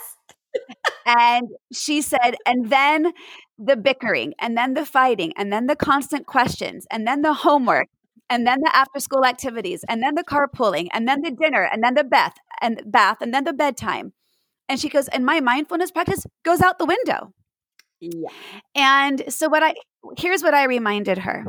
and 1.06 1.48
she 1.72 2.02
said, 2.02 2.36
and 2.44 2.68
then 2.68 3.12
the 3.58 3.76
bickering, 3.76 4.34
and 4.38 4.56
then 4.56 4.74
the 4.74 4.84
fighting, 4.84 5.32
and 5.36 5.50
then 5.52 5.66
the 5.66 5.76
constant 5.76 6.26
questions, 6.26 6.86
and 6.90 7.06
then 7.06 7.22
the 7.22 7.32
homework, 7.32 7.88
and 8.28 8.46
then 8.46 8.60
the 8.60 8.76
after 8.76 9.00
school 9.00 9.24
activities, 9.24 9.84
and 9.88 10.02
then 10.02 10.14
the 10.14 10.24
carpooling, 10.24 10.88
and 10.92 11.08
then 11.08 11.22
the 11.22 11.30
dinner, 11.30 11.62
and 11.72 11.82
then 11.82 11.94
the 11.94 12.04
bath, 12.04 12.34
and 12.60 12.82
bath, 12.86 13.18
and 13.20 13.32
then 13.32 13.44
the 13.44 13.52
bedtime. 13.52 14.12
And 14.72 14.80
she 14.80 14.88
goes, 14.88 15.06
and 15.08 15.26
my 15.26 15.40
mindfulness 15.40 15.90
practice 15.90 16.24
goes 16.46 16.62
out 16.62 16.78
the 16.78 16.86
window. 16.86 17.34
Yeah. 18.00 18.30
And 18.74 19.22
so 19.28 19.50
what 19.50 19.62
I 19.62 19.74
here's 20.16 20.42
what 20.42 20.54
I 20.54 20.64
reminded 20.64 21.18
her. 21.18 21.44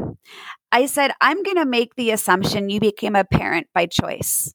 I 0.73 0.87
said, 0.87 1.13
I'm 1.21 1.41
going 1.41 1.55
to 1.55 1.65
make 1.65 1.95
the 1.95 2.11
assumption 2.11 2.69
you 2.69 2.81
became 2.81 3.15
a 3.15 3.23
parent 3.23 3.67
by 3.73 3.85
choice. 3.85 4.53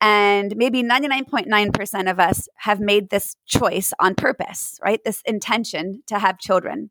And 0.00 0.54
maybe 0.56 0.84
99.9% 0.84 2.08
of 2.08 2.20
us 2.20 2.46
have 2.58 2.78
made 2.78 3.10
this 3.10 3.34
choice 3.46 3.92
on 3.98 4.14
purpose, 4.14 4.78
right? 4.80 5.00
This 5.04 5.20
intention 5.24 6.04
to 6.06 6.20
have 6.20 6.38
children. 6.38 6.90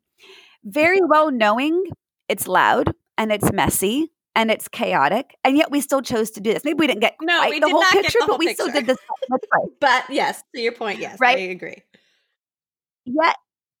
Very 0.62 1.00
well 1.00 1.30
knowing 1.30 1.84
it's 2.28 2.46
loud 2.46 2.94
and 3.16 3.32
it's 3.32 3.50
messy 3.50 4.11
and 4.34 4.50
it's 4.50 4.68
chaotic, 4.68 5.36
and 5.44 5.56
yet 5.56 5.70
we 5.70 5.80
still 5.80 6.02
chose 6.02 6.30
to 6.32 6.40
do 6.40 6.52
this. 6.52 6.64
Maybe 6.64 6.78
we 6.78 6.86
didn't 6.86 7.00
get 7.00 7.16
no, 7.20 7.38
quite 7.38 7.60
the 7.60 7.68
whole 7.68 7.82
picture, 7.82 8.18
the 8.20 8.24
whole 8.26 8.28
but 8.34 8.38
we 8.38 8.46
picture. 8.48 8.62
still 8.62 8.72
did 8.72 8.86
this. 8.86 8.98
Right. 9.30 9.40
But 9.80 10.04
yes, 10.10 10.42
to 10.54 10.60
your 10.60 10.72
point, 10.72 10.98
yes, 10.98 11.18
right? 11.20 11.36
I 11.36 11.40
agree. 11.42 11.82
Yeah, 13.04 13.32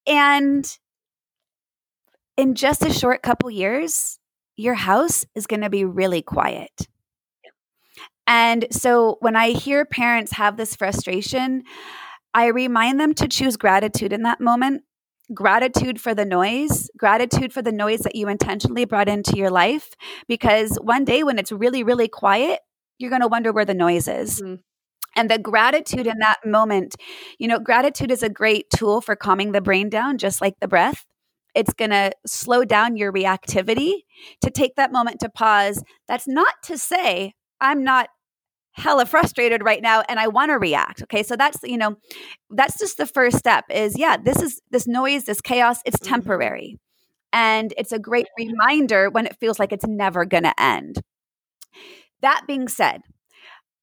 and 0.06 0.78
in 2.36 2.54
just 2.54 2.84
a 2.84 2.92
short 2.92 3.22
couple 3.22 3.50
years, 3.50 4.18
your 4.56 4.74
house 4.74 5.24
is 5.34 5.46
going 5.46 5.62
to 5.62 5.70
be 5.70 5.84
really 5.84 6.22
quiet. 6.22 6.88
And 8.26 8.66
so 8.70 9.16
when 9.20 9.36
I 9.36 9.50
hear 9.50 9.84
parents 9.84 10.32
have 10.32 10.56
this 10.56 10.76
frustration, 10.76 11.64
I 12.34 12.46
remind 12.46 13.00
them 13.00 13.14
to 13.14 13.28
choose 13.28 13.56
gratitude 13.56 14.12
in 14.12 14.22
that 14.22 14.40
moment. 14.40 14.84
Gratitude 15.32 16.00
for 16.00 16.14
the 16.14 16.24
noise, 16.24 16.90
gratitude 16.96 17.52
for 17.52 17.62
the 17.62 17.72
noise 17.72 18.00
that 18.00 18.16
you 18.16 18.28
intentionally 18.28 18.84
brought 18.84 19.08
into 19.08 19.36
your 19.36 19.50
life. 19.50 19.90
Because 20.28 20.76
one 20.82 21.04
day 21.04 21.22
when 21.22 21.38
it's 21.38 21.52
really, 21.52 21.82
really 21.82 22.08
quiet, 22.08 22.60
you're 22.98 23.10
going 23.10 23.22
to 23.22 23.28
wonder 23.28 23.52
where 23.52 23.64
the 23.64 23.74
noise 23.74 24.08
is. 24.08 24.40
Mm-hmm. 24.40 24.56
And 25.14 25.30
the 25.30 25.38
gratitude 25.38 26.06
in 26.06 26.18
that 26.18 26.38
moment, 26.44 26.96
you 27.38 27.46
know, 27.46 27.58
gratitude 27.58 28.10
is 28.10 28.22
a 28.22 28.30
great 28.30 28.70
tool 28.70 29.00
for 29.00 29.14
calming 29.14 29.52
the 29.52 29.60
brain 29.60 29.90
down, 29.90 30.18
just 30.18 30.40
like 30.40 30.54
the 30.60 30.68
breath. 30.68 31.04
It's 31.54 31.74
going 31.74 31.90
to 31.90 32.12
slow 32.26 32.64
down 32.64 32.96
your 32.96 33.12
reactivity 33.12 34.04
to 34.40 34.50
take 34.50 34.76
that 34.76 34.92
moment 34.92 35.20
to 35.20 35.28
pause. 35.28 35.82
That's 36.08 36.26
not 36.26 36.54
to 36.64 36.78
say 36.78 37.34
I'm 37.60 37.84
not 37.84 38.08
hella 38.72 39.06
frustrated 39.06 39.62
right 39.62 39.82
now 39.82 40.02
and 40.08 40.18
I 40.18 40.28
want 40.28 40.50
to 40.50 40.58
react. 40.58 41.02
Okay. 41.02 41.22
So 41.22 41.36
that's, 41.36 41.58
you 41.62 41.76
know, 41.76 41.96
that's 42.50 42.78
just 42.78 42.96
the 42.96 43.06
first 43.06 43.38
step 43.38 43.64
is 43.70 43.98
yeah, 43.98 44.16
this 44.16 44.40
is 44.40 44.60
this 44.70 44.86
noise, 44.86 45.24
this 45.24 45.40
chaos, 45.40 45.78
it's 45.84 45.98
mm-hmm. 45.98 46.14
temporary. 46.14 46.78
And 47.32 47.72
it's 47.78 47.92
a 47.92 47.98
great 47.98 48.26
reminder 48.38 49.08
when 49.08 49.26
it 49.26 49.38
feels 49.40 49.58
like 49.58 49.72
it's 49.72 49.86
never 49.86 50.24
going 50.24 50.42
to 50.42 50.60
end. 50.60 51.00
That 52.20 52.42
being 52.46 52.68
said, 52.68 53.00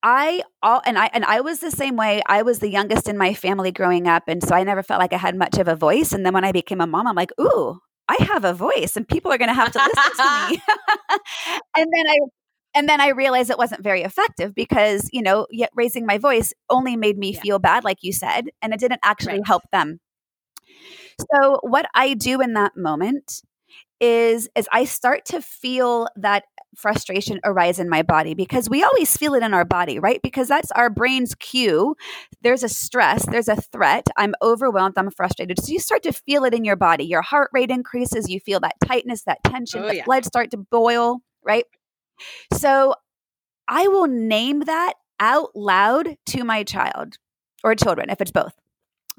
I 0.01 0.43
all 0.63 0.81
and 0.86 0.98
I 0.98 1.10
and 1.13 1.25
I 1.25 1.41
was 1.41 1.60
the 1.60 1.72
same 1.72 1.98
way. 1.98 2.22
I 2.27 2.41
was 2.43 2.60
the 2.60 2.69
youngest 2.69 3.10
in 3.10 3.17
my 3.17 3.34
family 3.34 3.72
growing 3.72 4.08
up 4.08 4.24
and 4.27 4.41
so 4.41 4.55
I 4.55 4.63
never 4.63 4.81
felt 4.84 5.00
like 5.00 5.13
I 5.13 5.17
had 5.17 5.36
much 5.36 5.58
of 5.58 5.67
a 5.67 5.75
voice 5.75 6.13
and 6.13 6.25
then 6.25 6.34
when 6.34 6.46
I 6.46 6.51
became 6.51 6.79
a 6.79 6.88
mom 6.88 7.08
I'm 7.08 7.15
like, 7.15 7.31
"Ooh, 7.39 7.79
I 8.08 8.15
have 8.22 8.46
a 8.46 8.53
voice 8.53 8.96
and 8.96 9.05
people 9.08 9.31
are 9.31 9.38
going 9.38 9.50
to 9.50 9.53
have 9.53 9.74
to 9.74 9.79
listen 9.79 10.15
to 10.17 10.50
me." 10.50 10.62
and 11.77 11.88
then 11.91 12.08
I 12.08 12.17
and 12.73 12.88
then 12.88 13.01
I 13.01 13.09
realized 13.09 13.49
it 13.49 13.57
wasn't 13.57 13.83
very 13.83 14.03
effective 14.03 14.53
because, 14.53 15.09
you 15.11 15.21
know, 15.21 15.47
yet 15.49 15.71
raising 15.75 16.05
my 16.05 16.17
voice 16.17 16.53
only 16.69 16.95
made 16.95 17.17
me 17.17 17.33
yeah. 17.33 17.41
feel 17.41 17.59
bad, 17.59 17.83
like 17.83 17.97
you 18.01 18.13
said, 18.13 18.49
and 18.61 18.73
it 18.73 18.79
didn't 18.79 19.01
actually 19.03 19.38
right. 19.39 19.47
help 19.47 19.63
them. 19.71 19.99
So 21.33 21.59
what 21.63 21.88
I 21.93 22.13
do 22.13 22.41
in 22.41 22.53
that 22.53 22.77
moment 22.77 23.41
is 23.99 24.47
is 24.55 24.67
I 24.71 24.85
start 24.85 25.25
to 25.25 25.41
feel 25.41 26.07
that 26.15 26.45
frustration 26.77 27.39
arise 27.43 27.79
in 27.79 27.89
my 27.89 28.03
body 28.03 28.33
because 28.33 28.69
we 28.69 28.83
always 28.83 29.17
feel 29.17 29.33
it 29.33 29.43
in 29.43 29.53
our 29.53 29.65
body, 29.65 29.99
right? 29.99 30.21
Because 30.21 30.47
that's 30.47 30.71
our 30.71 30.89
brain's 30.89 31.35
cue. 31.35 31.95
There's 32.41 32.63
a 32.63 32.69
stress, 32.69 33.25
there's 33.25 33.49
a 33.49 33.57
threat. 33.57 34.07
I'm 34.15 34.35
overwhelmed, 34.41 34.93
I'm 34.97 35.11
frustrated. 35.11 35.61
So 35.61 35.73
you 35.73 35.79
start 35.79 36.03
to 36.03 36.13
feel 36.13 36.45
it 36.45 36.53
in 36.53 36.63
your 36.63 36.77
body. 36.77 37.03
Your 37.03 37.21
heart 37.21 37.49
rate 37.53 37.71
increases, 37.71 38.29
you 38.29 38.39
feel 38.39 38.59
that 38.61 38.75
tightness, 38.85 39.23
that 39.23 39.43
tension, 39.43 39.83
oh, 39.83 39.88
the 39.88 39.97
yeah. 39.97 40.05
blood 40.05 40.25
start 40.25 40.51
to 40.51 40.57
boil, 40.57 41.19
right? 41.43 41.65
So 42.53 42.95
I 43.67 43.88
will 43.88 44.07
name 44.07 44.61
that 44.61 44.93
out 45.19 45.55
loud 45.55 46.15
to 46.27 46.43
my 46.43 46.63
child 46.63 47.17
or 47.63 47.75
children, 47.75 48.09
if 48.09 48.21
it's 48.21 48.31
both. 48.31 48.53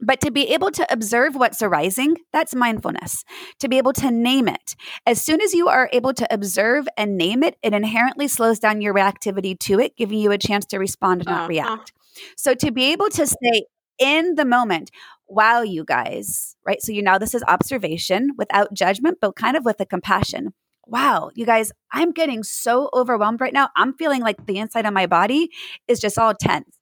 But 0.03 0.21
to 0.23 0.31
be 0.31 0.49
able 0.55 0.71
to 0.71 0.87
observe 0.91 1.35
what's 1.35 1.61
arising, 1.61 2.17
that's 2.33 2.55
mindfulness. 2.55 3.23
To 3.59 3.69
be 3.69 3.77
able 3.77 3.93
to 3.95 4.11
name 4.11 4.49
it. 4.49 4.75
As 5.07 5.21
soon 5.21 5.43
as 5.43 5.53
you 5.53 5.69
are 5.69 5.91
able 5.93 6.15
to 6.15 6.33
observe 6.33 6.89
and 6.97 7.19
name 7.19 7.43
it, 7.43 7.57
it 7.63 7.75
inherently 7.75 8.27
slows 8.27 8.59
down 8.59 8.81
your 8.81 8.95
reactivity 8.95 9.59
to 9.61 9.79
it, 9.79 9.97
giving 9.97 10.19
you 10.19 10.33
a 10.33 10.39
chance 10.39 10.65
to 10.67 10.79
respond 10.79 11.25
not 11.27 11.35
uh-huh. 11.35 11.49
react. 11.49 11.93
So 12.37 12.55
to 12.55 12.73
be 12.73 12.93
able 12.93 13.11
to 13.11 13.27
say 13.27 13.67
in 13.99 14.37
the 14.37 14.47
moment, 14.47 14.91
wow, 15.29 15.61
you 15.61 15.85
guys, 15.85 16.57
right? 16.67 16.81
So 16.81 16.93
you 16.93 17.03
know 17.03 17.19
this 17.19 17.35
is 17.35 17.45
observation 17.47 18.31
without 18.39 18.73
judgment, 18.73 19.19
but 19.21 19.37
kind 19.37 19.57
of 19.57 19.65
with 19.65 19.81
a 19.81 19.87
compassion 19.87 20.55
wow, 20.91 21.31
you 21.35 21.47
guys, 21.47 21.73
I'm 21.93 22.13
getting 22.13 22.43
so 22.43 22.91
overwhelmed 22.93 23.41
right 23.41 23.53
now. 23.53 23.69
I'm 23.77 23.95
feeling 23.95 24.23
like 24.23 24.47
the 24.47 24.59
inside 24.59 24.87
of 24.87 24.93
my 24.93 25.07
body 25.07 25.51
is 25.89 26.01
just 26.01 26.19
all 26.19 26.35
tense. 26.35 26.79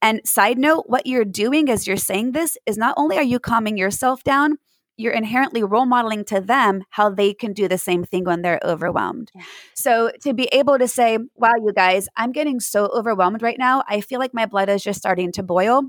And 0.00 0.20
side 0.24 0.58
note, 0.58 0.84
what 0.86 1.06
you're 1.06 1.24
doing 1.24 1.68
as 1.68 1.86
you're 1.86 1.96
saying 1.96 2.32
this 2.32 2.56
is 2.66 2.78
not 2.78 2.94
only 2.96 3.18
are 3.18 3.22
you 3.22 3.40
calming 3.40 3.76
yourself 3.76 4.22
down, 4.22 4.58
you're 4.96 5.12
inherently 5.12 5.62
role 5.62 5.86
modeling 5.86 6.24
to 6.24 6.40
them 6.40 6.84
how 6.90 7.10
they 7.10 7.34
can 7.34 7.52
do 7.52 7.68
the 7.68 7.78
same 7.78 8.04
thing 8.04 8.24
when 8.24 8.42
they're 8.42 8.60
overwhelmed. 8.64 9.30
Yeah. 9.34 9.42
So 9.74 10.10
to 10.22 10.34
be 10.34 10.44
able 10.52 10.78
to 10.78 10.88
say, 10.88 11.18
wow, 11.36 11.54
you 11.64 11.72
guys, 11.72 12.08
I'm 12.16 12.32
getting 12.32 12.60
so 12.60 12.86
overwhelmed 12.86 13.42
right 13.42 13.58
now. 13.58 13.84
I 13.88 14.00
feel 14.00 14.18
like 14.18 14.34
my 14.34 14.46
blood 14.46 14.68
is 14.68 14.82
just 14.82 14.98
starting 14.98 15.32
to 15.32 15.42
boil. 15.42 15.84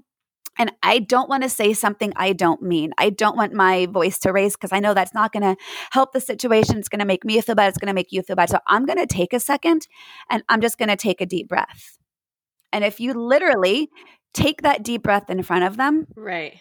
And 0.59 0.73
I 0.83 0.99
don't 0.99 1.29
want 1.29 1.43
to 1.43 1.49
say 1.49 1.73
something 1.73 2.11
I 2.17 2.33
don't 2.33 2.61
mean. 2.61 2.91
I 2.97 3.09
don't 3.09 3.37
want 3.37 3.53
my 3.53 3.85
voice 3.85 4.19
to 4.19 4.33
raise 4.33 4.55
because 4.55 4.73
I 4.73 4.79
know 4.79 4.93
that's 4.93 5.13
not 5.13 5.31
going 5.31 5.43
to 5.43 5.55
help 5.91 6.11
the 6.11 6.19
situation. 6.19 6.77
It's 6.77 6.89
going 6.89 6.99
to 6.99 7.05
make 7.05 7.23
me 7.23 7.39
feel 7.39 7.55
bad. 7.55 7.69
It's 7.69 7.77
going 7.77 7.87
to 7.87 7.93
make 7.93 8.11
you 8.11 8.21
feel 8.21 8.35
bad. 8.35 8.49
So 8.49 8.59
I'm 8.67 8.85
going 8.85 8.99
to 8.99 9.07
take 9.07 9.33
a 9.33 9.39
second 9.39 9.87
and 10.29 10.43
I'm 10.49 10.59
just 10.59 10.77
going 10.77 10.89
to 10.89 10.97
take 10.97 11.21
a 11.21 11.25
deep 11.25 11.47
breath. 11.47 11.97
And 12.71 12.83
if 12.83 12.99
you 12.99 13.13
literally 13.13 13.89
take 14.33 14.61
that 14.61 14.83
deep 14.83 15.01
breath 15.01 15.29
in 15.29 15.41
front 15.41 15.63
of 15.63 15.77
them, 15.77 16.05
right 16.15 16.59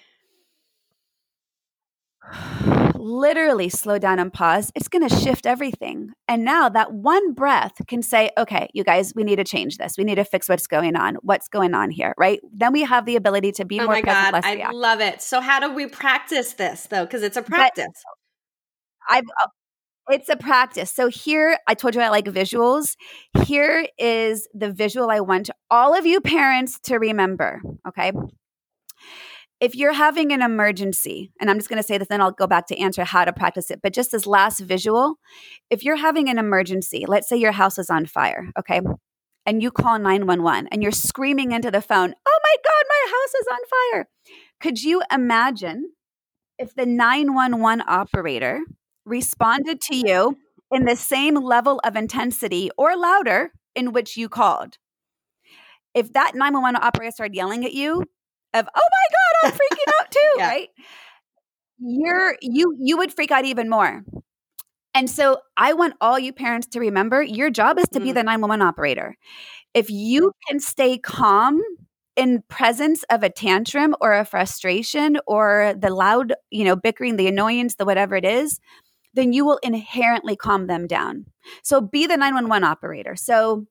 literally 2.94 3.68
slow 3.68 3.98
down 3.98 4.18
and 4.18 4.32
pause, 4.32 4.70
it's 4.74 4.88
going 4.88 5.08
to 5.08 5.14
shift 5.16 5.46
everything. 5.46 6.10
And 6.26 6.44
now 6.44 6.68
that 6.68 6.92
one 6.92 7.32
breath 7.32 7.72
can 7.86 8.02
say, 8.02 8.30
okay, 8.36 8.68
you 8.74 8.84
guys, 8.84 9.12
we 9.14 9.24
need 9.24 9.36
to 9.36 9.44
change 9.44 9.78
this. 9.78 9.94
We 9.96 10.04
need 10.04 10.16
to 10.16 10.24
fix 10.24 10.48
what's 10.48 10.66
going 10.66 10.96
on. 10.96 11.16
What's 11.22 11.48
going 11.48 11.74
on 11.74 11.90
here, 11.90 12.14
right? 12.18 12.40
Then 12.52 12.72
we 12.72 12.82
have 12.82 13.06
the 13.06 13.16
ability 13.16 13.52
to 13.52 13.64
be 13.64 13.80
oh 13.80 13.84
more 13.84 13.94
my 13.94 14.02
present, 14.02 14.32
God, 14.32 14.44
I 14.44 14.54
react. 14.54 14.74
love 14.74 15.00
it. 15.00 15.22
So 15.22 15.40
how 15.40 15.60
do 15.60 15.72
we 15.72 15.86
practice 15.86 16.52
this 16.54 16.86
though? 16.86 17.04
Because 17.04 17.22
it's 17.22 17.36
a 17.36 17.42
practice. 17.42 17.86
I've 19.08 19.24
uh, 19.24 19.48
it's 20.10 20.28
a 20.30 20.36
practice. 20.36 20.90
So 20.90 21.08
here, 21.08 21.58
I 21.66 21.74
told 21.74 21.94
you 21.94 22.00
I 22.00 22.08
like 22.08 22.24
visuals. 22.24 22.96
Here 23.44 23.86
is 23.98 24.48
the 24.54 24.72
visual 24.72 25.10
I 25.10 25.20
want 25.20 25.50
all 25.70 25.94
of 25.94 26.06
you 26.06 26.20
parents 26.20 26.78
to 26.84 26.96
remember. 26.96 27.60
Okay 27.86 28.12
if 29.60 29.74
you're 29.74 29.92
having 29.92 30.32
an 30.32 30.42
emergency, 30.42 31.32
and 31.40 31.50
I'm 31.50 31.58
just 31.58 31.68
going 31.68 31.82
to 31.82 31.86
say 31.86 31.98
this, 31.98 32.08
then 32.08 32.20
I'll 32.20 32.30
go 32.30 32.46
back 32.46 32.66
to 32.68 32.78
answer 32.78 33.04
how 33.04 33.24
to 33.24 33.32
practice 33.32 33.70
it. 33.70 33.80
But 33.82 33.92
just 33.92 34.12
this 34.12 34.26
last 34.26 34.60
visual, 34.60 35.16
if 35.68 35.84
you're 35.84 35.96
having 35.96 36.28
an 36.28 36.38
emergency, 36.38 37.04
let's 37.08 37.28
say 37.28 37.36
your 37.36 37.52
house 37.52 37.78
is 37.78 37.90
on 37.90 38.06
fire, 38.06 38.50
okay, 38.58 38.80
and 39.44 39.62
you 39.62 39.70
call 39.70 39.98
911 39.98 40.68
and 40.70 40.82
you're 40.82 40.92
screaming 40.92 41.52
into 41.52 41.70
the 41.70 41.80
phone, 41.80 42.14
oh 42.26 42.38
my 42.44 42.56
God, 42.64 42.84
my 42.88 43.10
house 43.10 43.34
is 43.34 43.46
on 43.50 43.58
fire. 43.92 44.08
Could 44.60 44.82
you 44.82 45.02
imagine 45.10 45.92
if 46.58 46.74
the 46.74 46.86
911 46.86 47.82
operator 47.88 48.60
responded 49.04 49.80
to 49.80 49.96
you 49.96 50.36
in 50.70 50.84
the 50.84 50.96
same 50.96 51.34
level 51.34 51.80
of 51.82 51.96
intensity 51.96 52.70
or 52.76 52.96
louder 52.96 53.52
in 53.74 53.92
which 53.92 54.16
you 54.16 54.28
called? 54.28 54.78
If 55.94 56.12
that 56.12 56.34
911 56.34 56.80
operator 56.80 57.10
started 57.10 57.34
yelling 57.34 57.64
at 57.64 57.72
you, 57.72 58.04
of 58.54 58.66
oh 58.74 58.88
my 58.90 59.06
god 59.10 59.48
i'm 59.48 59.52
freaking 59.52 59.92
out 60.00 60.10
too 60.10 60.34
yeah. 60.38 60.48
right 60.48 60.68
you're 61.80 62.36
you 62.40 62.76
you 62.78 62.96
would 62.96 63.12
freak 63.12 63.30
out 63.30 63.44
even 63.44 63.68
more. 63.68 64.04
And 64.94 65.08
so 65.08 65.38
I 65.56 65.74
want 65.74 65.94
all 66.00 66.18
you 66.18 66.32
parents 66.32 66.66
to 66.68 66.80
remember 66.80 67.22
your 67.22 67.50
job 67.50 67.78
is 67.78 67.86
to 67.92 68.00
mm. 68.00 68.04
be 68.04 68.12
the 68.12 68.22
911 68.22 68.66
operator. 68.66 69.16
If 69.74 69.90
you 69.90 70.32
can 70.48 70.58
stay 70.60 70.98
calm 70.98 71.60
in 72.16 72.42
presence 72.48 73.04
of 73.10 73.22
a 73.22 73.30
tantrum 73.30 73.94
or 74.00 74.14
a 74.14 74.24
frustration 74.24 75.18
or 75.26 75.74
the 75.78 75.90
loud, 75.90 76.34
you 76.50 76.64
know, 76.64 76.74
bickering, 76.74 77.16
the 77.16 77.28
annoyance, 77.28 77.76
the 77.76 77.84
whatever 77.84 78.16
it 78.16 78.24
is, 78.24 78.58
then 79.14 79.32
you 79.32 79.44
will 79.44 79.60
inherently 79.62 80.34
calm 80.34 80.66
them 80.66 80.86
down. 80.86 81.26
So 81.62 81.80
be 81.80 82.06
the 82.06 82.16
911 82.16 82.64
operator. 82.64 83.14
So 83.14 83.66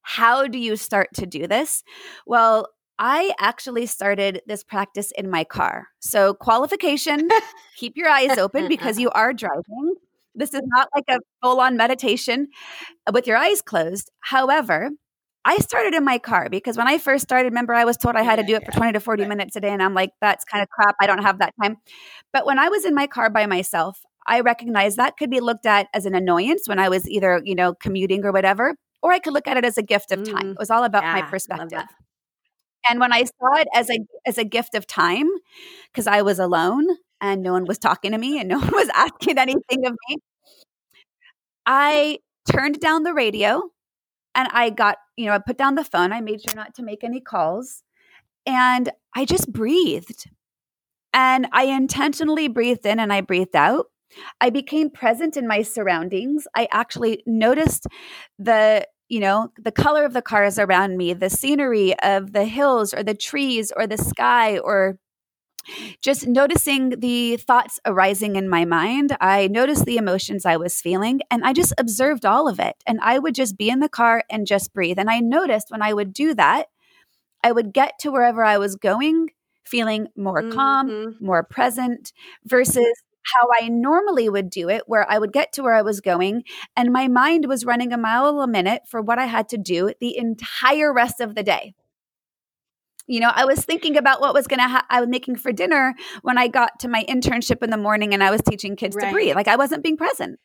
how 0.00 0.46
do 0.46 0.58
you 0.58 0.76
start 0.76 1.08
to 1.14 1.26
do 1.26 1.46
this? 1.46 1.82
Well, 2.24 2.68
I 2.98 3.32
actually 3.38 3.86
started 3.86 4.42
this 4.46 4.64
practice 4.64 5.12
in 5.12 5.30
my 5.30 5.44
car. 5.44 5.88
So, 6.00 6.34
qualification 6.34 7.28
keep 7.76 7.96
your 7.96 8.08
eyes 8.08 8.38
open 8.38 8.68
because 8.68 8.98
you 8.98 9.10
are 9.10 9.32
driving. 9.32 9.94
This 10.34 10.54
is 10.54 10.62
not 10.64 10.88
like 10.94 11.04
a 11.08 11.18
full 11.42 11.60
on 11.60 11.76
meditation 11.76 12.48
with 13.12 13.26
your 13.26 13.36
eyes 13.36 13.62
closed. 13.62 14.10
However, 14.20 14.90
I 15.46 15.58
started 15.58 15.94
in 15.94 16.04
my 16.04 16.18
car 16.18 16.48
because 16.50 16.76
when 16.76 16.88
I 16.88 16.98
first 16.98 17.22
started, 17.22 17.46
remember, 17.46 17.72
I 17.72 17.84
was 17.84 17.96
told 17.96 18.16
I 18.16 18.22
had 18.22 18.36
to 18.36 18.42
do 18.42 18.56
it 18.56 18.64
for 18.66 18.72
20 18.72 18.92
to 18.94 19.00
40 19.00 19.26
minutes 19.26 19.54
a 19.56 19.60
day. 19.60 19.70
And 19.70 19.82
I'm 19.82 19.94
like, 19.94 20.10
that's 20.20 20.44
kind 20.44 20.62
of 20.62 20.68
crap. 20.68 20.96
I 21.00 21.06
don't 21.06 21.22
have 21.22 21.38
that 21.38 21.54
time. 21.62 21.76
But 22.32 22.46
when 22.46 22.58
I 22.58 22.68
was 22.68 22.84
in 22.84 22.94
my 22.94 23.06
car 23.06 23.30
by 23.30 23.46
myself, 23.46 24.00
I 24.26 24.40
recognized 24.40 24.96
that 24.96 25.16
could 25.16 25.30
be 25.30 25.40
looked 25.40 25.64
at 25.64 25.86
as 25.94 26.04
an 26.04 26.14
annoyance 26.16 26.68
when 26.68 26.80
I 26.80 26.88
was 26.88 27.08
either, 27.08 27.40
you 27.44 27.54
know, 27.54 27.74
commuting 27.74 28.24
or 28.24 28.32
whatever, 28.32 28.74
or 29.02 29.12
I 29.12 29.20
could 29.20 29.32
look 29.32 29.46
at 29.46 29.56
it 29.56 29.64
as 29.64 29.78
a 29.78 29.82
gift 29.82 30.10
of 30.10 30.24
time. 30.24 30.46
Mm, 30.46 30.52
it 30.52 30.58
was 30.58 30.70
all 30.70 30.82
about 30.82 31.04
yeah, 31.04 31.14
my 31.14 31.22
perspective. 31.22 31.84
And 32.88 33.00
when 33.00 33.12
I 33.12 33.24
saw 33.24 33.54
it 33.56 33.68
as 33.74 33.90
a 33.90 33.98
as 34.26 34.38
a 34.38 34.44
gift 34.44 34.74
of 34.74 34.86
time, 34.86 35.28
because 35.92 36.06
I 36.06 36.22
was 36.22 36.38
alone 36.38 36.86
and 37.20 37.42
no 37.42 37.52
one 37.52 37.64
was 37.66 37.78
talking 37.78 38.12
to 38.12 38.18
me 38.18 38.38
and 38.40 38.48
no 38.48 38.58
one 38.60 38.72
was 38.72 38.90
asking 38.94 39.38
anything 39.38 39.86
of 39.86 39.92
me, 40.08 40.18
I 41.64 42.18
turned 42.50 42.80
down 42.80 43.02
the 43.02 43.14
radio 43.14 43.62
and 44.34 44.48
I 44.52 44.70
got, 44.70 44.98
you 45.16 45.26
know, 45.26 45.32
I 45.34 45.38
put 45.38 45.58
down 45.58 45.74
the 45.76 45.84
phone. 45.84 46.12
I 46.12 46.20
made 46.20 46.42
sure 46.42 46.56
not 46.56 46.74
to 46.76 46.82
make 46.82 47.04
any 47.04 47.20
calls. 47.20 47.82
And 48.46 48.90
I 49.16 49.24
just 49.26 49.52
breathed. 49.52 50.26
And 51.14 51.48
I 51.52 51.64
intentionally 51.64 52.48
breathed 52.48 52.86
in 52.86 53.00
and 53.00 53.12
I 53.12 53.22
breathed 53.22 53.56
out. 53.56 53.86
I 54.40 54.50
became 54.50 54.90
present 54.90 55.36
in 55.36 55.48
my 55.48 55.62
surroundings. 55.62 56.46
I 56.56 56.68
actually 56.72 57.22
noticed 57.26 57.86
the 58.38 58.86
you 59.08 59.20
know, 59.20 59.52
the 59.58 59.72
color 59.72 60.04
of 60.04 60.12
the 60.12 60.22
cars 60.22 60.58
around 60.58 60.96
me, 60.96 61.12
the 61.12 61.30
scenery 61.30 61.98
of 62.00 62.32
the 62.32 62.44
hills 62.44 62.92
or 62.92 63.02
the 63.02 63.14
trees 63.14 63.72
or 63.76 63.86
the 63.86 63.98
sky 63.98 64.58
or 64.58 64.98
just 66.00 66.26
noticing 66.26 67.00
the 67.00 67.36
thoughts 67.36 67.80
arising 67.84 68.36
in 68.36 68.48
my 68.48 68.64
mind. 68.64 69.16
I 69.20 69.48
noticed 69.48 69.84
the 69.84 69.96
emotions 69.96 70.46
I 70.46 70.56
was 70.56 70.80
feeling 70.80 71.20
and 71.30 71.44
I 71.44 71.52
just 71.52 71.74
observed 71.78 72.24
all 72.24 72.48
of 72.48 72.60
it. 72.60 72.76
And 72.86 73.00
I 73.02 73.18
would 73.18 73.34
just 73.34 73.56
be 73.56 73.68
in 73.68 73.80
the 73.80 73.88
car 73.88 74.24
and 74.30 74.46
just 74.46 74.72
breathe. 74.72 74.98
And 74.98 75.10
I 75.10 75.20
noticed 75.20 75.70
when 75.70 75.82
I 75.82 75.92
would 75.92 76.12
do 76.12 76.34
that, 76.34 76.66
I 77.42 77.52
would 77.52 77.72
get 77.72 77.98
to 78.00 78.10
wherever 78.10 78.44
I 78.44 78.58
was 78.58 78.76
going 78.76 79.30
feeling 79.64 80.08
more 80.16 80.42
mm-hmm. 80.42 80.56
calm, 80.56 81.16
more 81.20 81.42
present 81.42 82.12
versus 82.44 82.86
how 83.34 83.48
I 83.60 83.68
normally 83.68 84.28
would 84.28 84.50
do 84.50 84.68
it, 84.68 84.82
where 84.86 85.10
I 85.10 85.18
would 85.18 85.32
get 85.32 85.52
to 85.54 85.62
where 85.62 85.74
I 85.74 85.82
was 85.82 86.00
going, 86.00 86.44
and 86.76 86.92
my 86.92 87.08
mind 87.08 87.46
was 87.46 87.64
running 87.64 87.92
a 87.92 87.98
mile 87.98 88.40
a 88.40 88.46
minute 88.46 88.82
for 88.88 89.00
what 89.00 89.18
I 89.18 89.26
had 89.26 89.48
to 89.50 89.58
do 89.58 89.92
the 90.00 90.16
entire 90.16 90.92
rest 90.92 91.20
of 91.20 91.34
the 91.34 91.42
day. 91.42 91.74
You 93.06 93.20
know, 93.20 93.30
I 93.32 93.44
was 93.44 93.64
thinking 93.64 93.96
about 93.96 94.20
what 94.20 94.34
was 94.34 94.46
going 94.46 94.58
to 94.58 94.68
ha- 94.68 94.86
I 94.90 95.00
was 95.00 95.08
making 95.08 95.36
for 95.36 95.52
dinner 95.52 95.94
when 96.22 96.38
I 96.38 96.48
got 96.48 96.80
to 96.80 96.88
my 96.88 97.04
internship 97.08 97.62
in 97.62 97.70
the 97.70 97.76
morning 97.76 98.12
and 98.12 98.22
I 98.22 98.30
was 98.30 98.42
teaching 98.42 98.74
kids 98.74 98.96
right. 98.96 99.06
to 99.06 99.12
breathe. 99.12 99.36
Like 99.36 99.48
I 99.48 99.56
wasn't 99.56 99.84
being 99.84 99.96
present. 99.96 100.40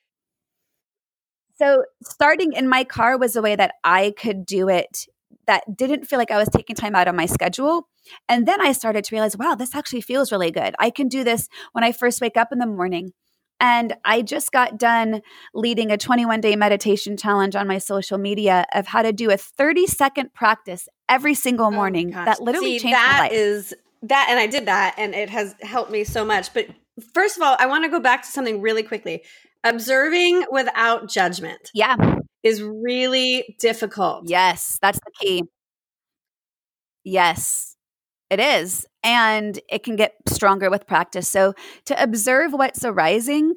So, 1.58 1.86
starting 2.04 2.54
in 2.54 2.68
my 2.68 2.84
car 2.84 3.18
was 3.18 3.36
a 3.36 3.42
way 3.42 3.56
that 3.56 3.76
I 3.84 4.14
could 4.18 4.46
do 4.46 4.70
it 4.70 5.08
that 5.48 5.64
didn't 5.76 6.06
feel 6.06 6.18
like 6.18 6.32
I 6.32 6.38
was 6.38 6.50
taking 6.50 6.76
time 6.76 6.96
out 6.96 7.08
of 7.08 7.16
my 7.16 7.26
schedule. 7.26 7.88
And 8.28 8.48
then 8.48 8.62
I 8.62 8.72
started 8.72 9.04
to 9.06 9.16
realize, 9.16 9.38
wow, 9.38 9.56
this 9.56 9.76
actually 9.76 10.02
feels 10.02 10.32
really 10.32 10.52
good. 10.52 10.76
I 10.80 10.90
can 10.90 11.08
do 11.08 11.24
this 11.24 11.48
when 11.74 11.84
I 11.84 11.92
first 11.92 12.22
wake 12.22 12.38
up 12.38 12.52
in 12.52 12.60
the 12.60 12.66
morning. 12.66 13.14
And 13.60 13.94
I 14.04 14.24
just 14.24 14.52
got 14.52 14.80
done 14.80 15.22
leading 15.54 15.92
a 15.92 15.98
21 15.98 16.42
day 16.42 16.56
meditation 16.56 17.16
challenge 17.16 17.56
on 17.56 17.68
my 17.68 17.78
social 17.78 18.18
media 18.18 18.66
of 18.74 18.88
how 18.88 19.04
to 19.04 19.14
do 19.14 19.30
a 19.30 19.38
30 19.38 19.86
second 19.86 20.34
practice 20.34 20.90
every 21.08 21.36
single 21.36 21.68
oh 21.68 21.72
morning. 21.72 22.12
Oh 22.16 22.26
that 22.26 22.42
literally 22.42 22.80
See, 22.80 22.84
changed 22.84 22.96
that 22.96 23.18
my 23.18 23.24
life. 23.26 23.32
Is 23.32 23.74
that, 24.04 24.28
and 24.32 24.40
I 24.40 24.48
did 24.48 24.66
that, 24.66 24.96
and 24.98 25.14
it 25.14 25.30
has 25.30 25.56
helped 25.62 25.92
me 25.92 26.04
so 26.04 26.26
much. 26.26 26.52
But 26.56 26.68
first 27.14 27.38
of 27.38 27.44
all, 27.44 27.56
I 27.60 27.68
want 27.68 27.84
to 27.84 27.90
go 27.90 28.00
back 28.00 28.24
to 28.24 28.28
something 28.28 28.62
really 28.62 28.82
quickly. 28.82 29.24
Observing 29.64 30.46
without 30.52 31.08
judgment. 31.08 31.70
Yeah. 31.76 31.96
Is 32.42 32.64
really 32.64 33.56
difficult. 33.60 34.24
Yes, 34.28 34.80
that's 34.82 35.00
the 35.00 35.12
key. 35.22 35.44
Yes, 37.04 37.71
it 38.32 38.40
is. 38.40 38.88
And 39.04 39.60
it 39.70 39.84
can 39.84 39.96
get 39.96 40.14
stronger 40.28 40.70
with 40.70 40.88
practice. 40.88 41.28
So, 41.28 41.54
to 41.86 42.02
observe 42.02 42.54
what's 42.54 42.86
arising 42.86 43.56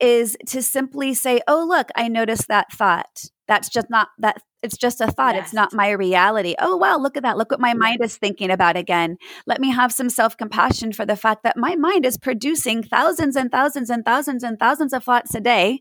is 0.00 0.36
to 0.48 0.62
simply 0.62 1.14
say, 1.14 1.40
Oh, 1.48 1.64
look, 1.66 1.88
I 1.96 2.08
noticed 2.08 2.48
that 2.48 2.72
thought. 2.72 3.24
That's 3.48 3.68
just 3.68 3.90
not 3.90 4.08
that 4.18 4.42
it's 4.62 4.78
just 4.78 5.02
a 5.02 5.06
thought. 5.08 5.34
Yes. 5.34 5.46
It's 5.46 5.52
not 5.52 5.74
my 5.74 5.90
reality. 5.90 6.54
Oh, 6.58 6.76
wow, 6.76 6.96
look 6.96 7.18
at 7.18 7.22
that. 7.22 7.36
Look 7.36 7.50
what 7.50 7.60
my 7.60 7.74
mind 7.74 7.98
is 8.02 8.16
thinking 8.16 8.50
about 8.50 8.78
again. 8.78 9.18
Let 9.46 9.60
me 9.60 9.70
have 9.70 9.92
some 9.92 10.08
self 10.08 10.38
compassion 10.38 10.92
for 10.94 11.04
the 11.04 11.16
fact 11.16 11.42
that 11.42 11.58
my 11.58 11.76
mind 11.76 12.06
is 12.06 12.16
producing 12.16 12.82
thousands 12.82 13.36
and 13.36 13.50
thousands 13.50 13.90
and 13.90 14.04
thousands 14.04 14.42
and 14.42 14.58
thousands 14.58 14.94
of 14.94 15.04
thoughts 15.04 15.34
a 15.34 15.40
day. 15.40 15.80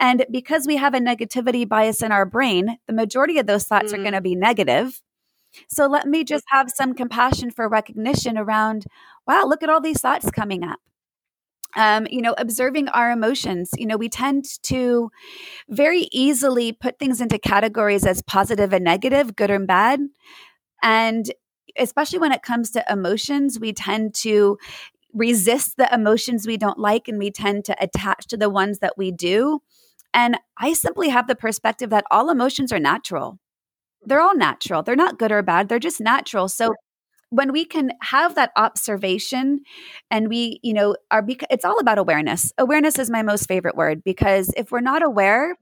And 0.00 0.24
because 0.30 0.66
we 0.66 0.76
have 0.76 0.94
a 0.94 0.98
negativity 0.98 1.68
bias 1.68 2.02
in 2.02 2.10
our 2.10 2.24
brain, 2.24 2.78
the 2.86 2.94
majority 2.94 3.38
of 3.38 3.46
those 3.46 3.64
thoughts 3.64 3.92
mm. 3.92 3.98
are 3.98 4.02
going 4.02 4.14
to 4.14 4.22
be 4.22 4.34
negative. 4.34 5.02
So 5.68 5.86
let 5.86 6.06
me 6.06 6.24
just 6.24 6.44
have 6.48 6.70
some 6.74 6.94
compassion 6.94 7.50
for 7.50 7.68
recognition 7.68 8.38
around, 8.38 8.86
wow, 9.26 9.44
look 9.46 9.62
at 9.62 9.70
all 9.70 9.80
these 9.80 10.00
thoughts 10.00 10.30
coming 10.30 10.64
up. 10.64 10.78
Um, 11.74 12.06
you 12.10 12.20
know, 12.20 12.34
observing 12.36 12.88
our 12.88 13.10
emotions. 13.10 13.70
You 13.78 13.86
know, 13.86 13.96
we 13.96 14.10
tend 14.10 14.44
to 14.64 15.10
very 15.70 16.08
easily 16.12 16.72
put 16.72 16.98
things 16.98 17.20
into 17.20 17.38
categories 17.38 18.06
as 18.06 18.22
positive 18.22 18.72
and 18.72 18.84
negative, 18.84 19.36
good 19.36 19.50
and 19.50 19.66
bad. 19.66 20.00
And 20.82 21.32
especially 21.78 22.18
when 22.18 22.32
it 22.32 22.42
comes 22.42 22.70
to 22.72 22.84
emotions, 22.90 23.60
we 23.60 23.72
tend 23.72 24.14
to 24.16 24.58
resist 25.14 25.76
the 25.76 25.92
emotions 25.94 26.46
we 26.46 26.56
don't 26.56 26.78
like 26.78 27.08
and 27.08 27.18
we 27.18 27.30
tend 27.30 27.64
to 27.66 27.76
attach 27.82 28.26
to 28.28 28.36
the 28.36 28.50
ones 28.50 28.80
that 28.80 28.98
we 28.98 29.12
do. 29.12 29.60
And 30.14 30.38
I 30.58 30.74
simply 30.74 31.10
have 31.10 31.28
the 31.28 31.36
perspective 31.36 31.90
that 31.90 32.04
all 32.10 32.30
emotions 32.30 32.72
are 32.72 32.80
natural 32.80 33.38
they're 34.04 34.20
all 34.20 34.36
natural. 34.36 34.82
They're 34.82 34.96
not 34.96 35.18
good 35.18 35.32
or 35.32 35.42
bad. 35.42 35.68
They're 35.68 35.78
just 35.78 36.00
natural. 36.00 36.48
So 36.48 36.74
when 37.30 37.52
we 37.52 37.64
can 37.64 37.92
have 38.02 38.34
that 38.34 38.50
observation 38.56 39.60
and 40.10 40.28
we, 40.28 40.60
you 40.62 40.74
know, 40.74 40.96
are 41.10 41.24
it's 41.50 41.64
all 41.64 41.78
about 41.78 41.98
awareness. 41.98 42.52
Awareness 42.58 42.98
is 42.98 43.10
my 43.10 43.22
most 43.22 43.46
favorite 43.48 43.74
word 43.74 44.02
because 44.04 44.52
if 44.56 44.70
we're 44.70 44.80
not 44.80 45.02
aware, 45.02 45.56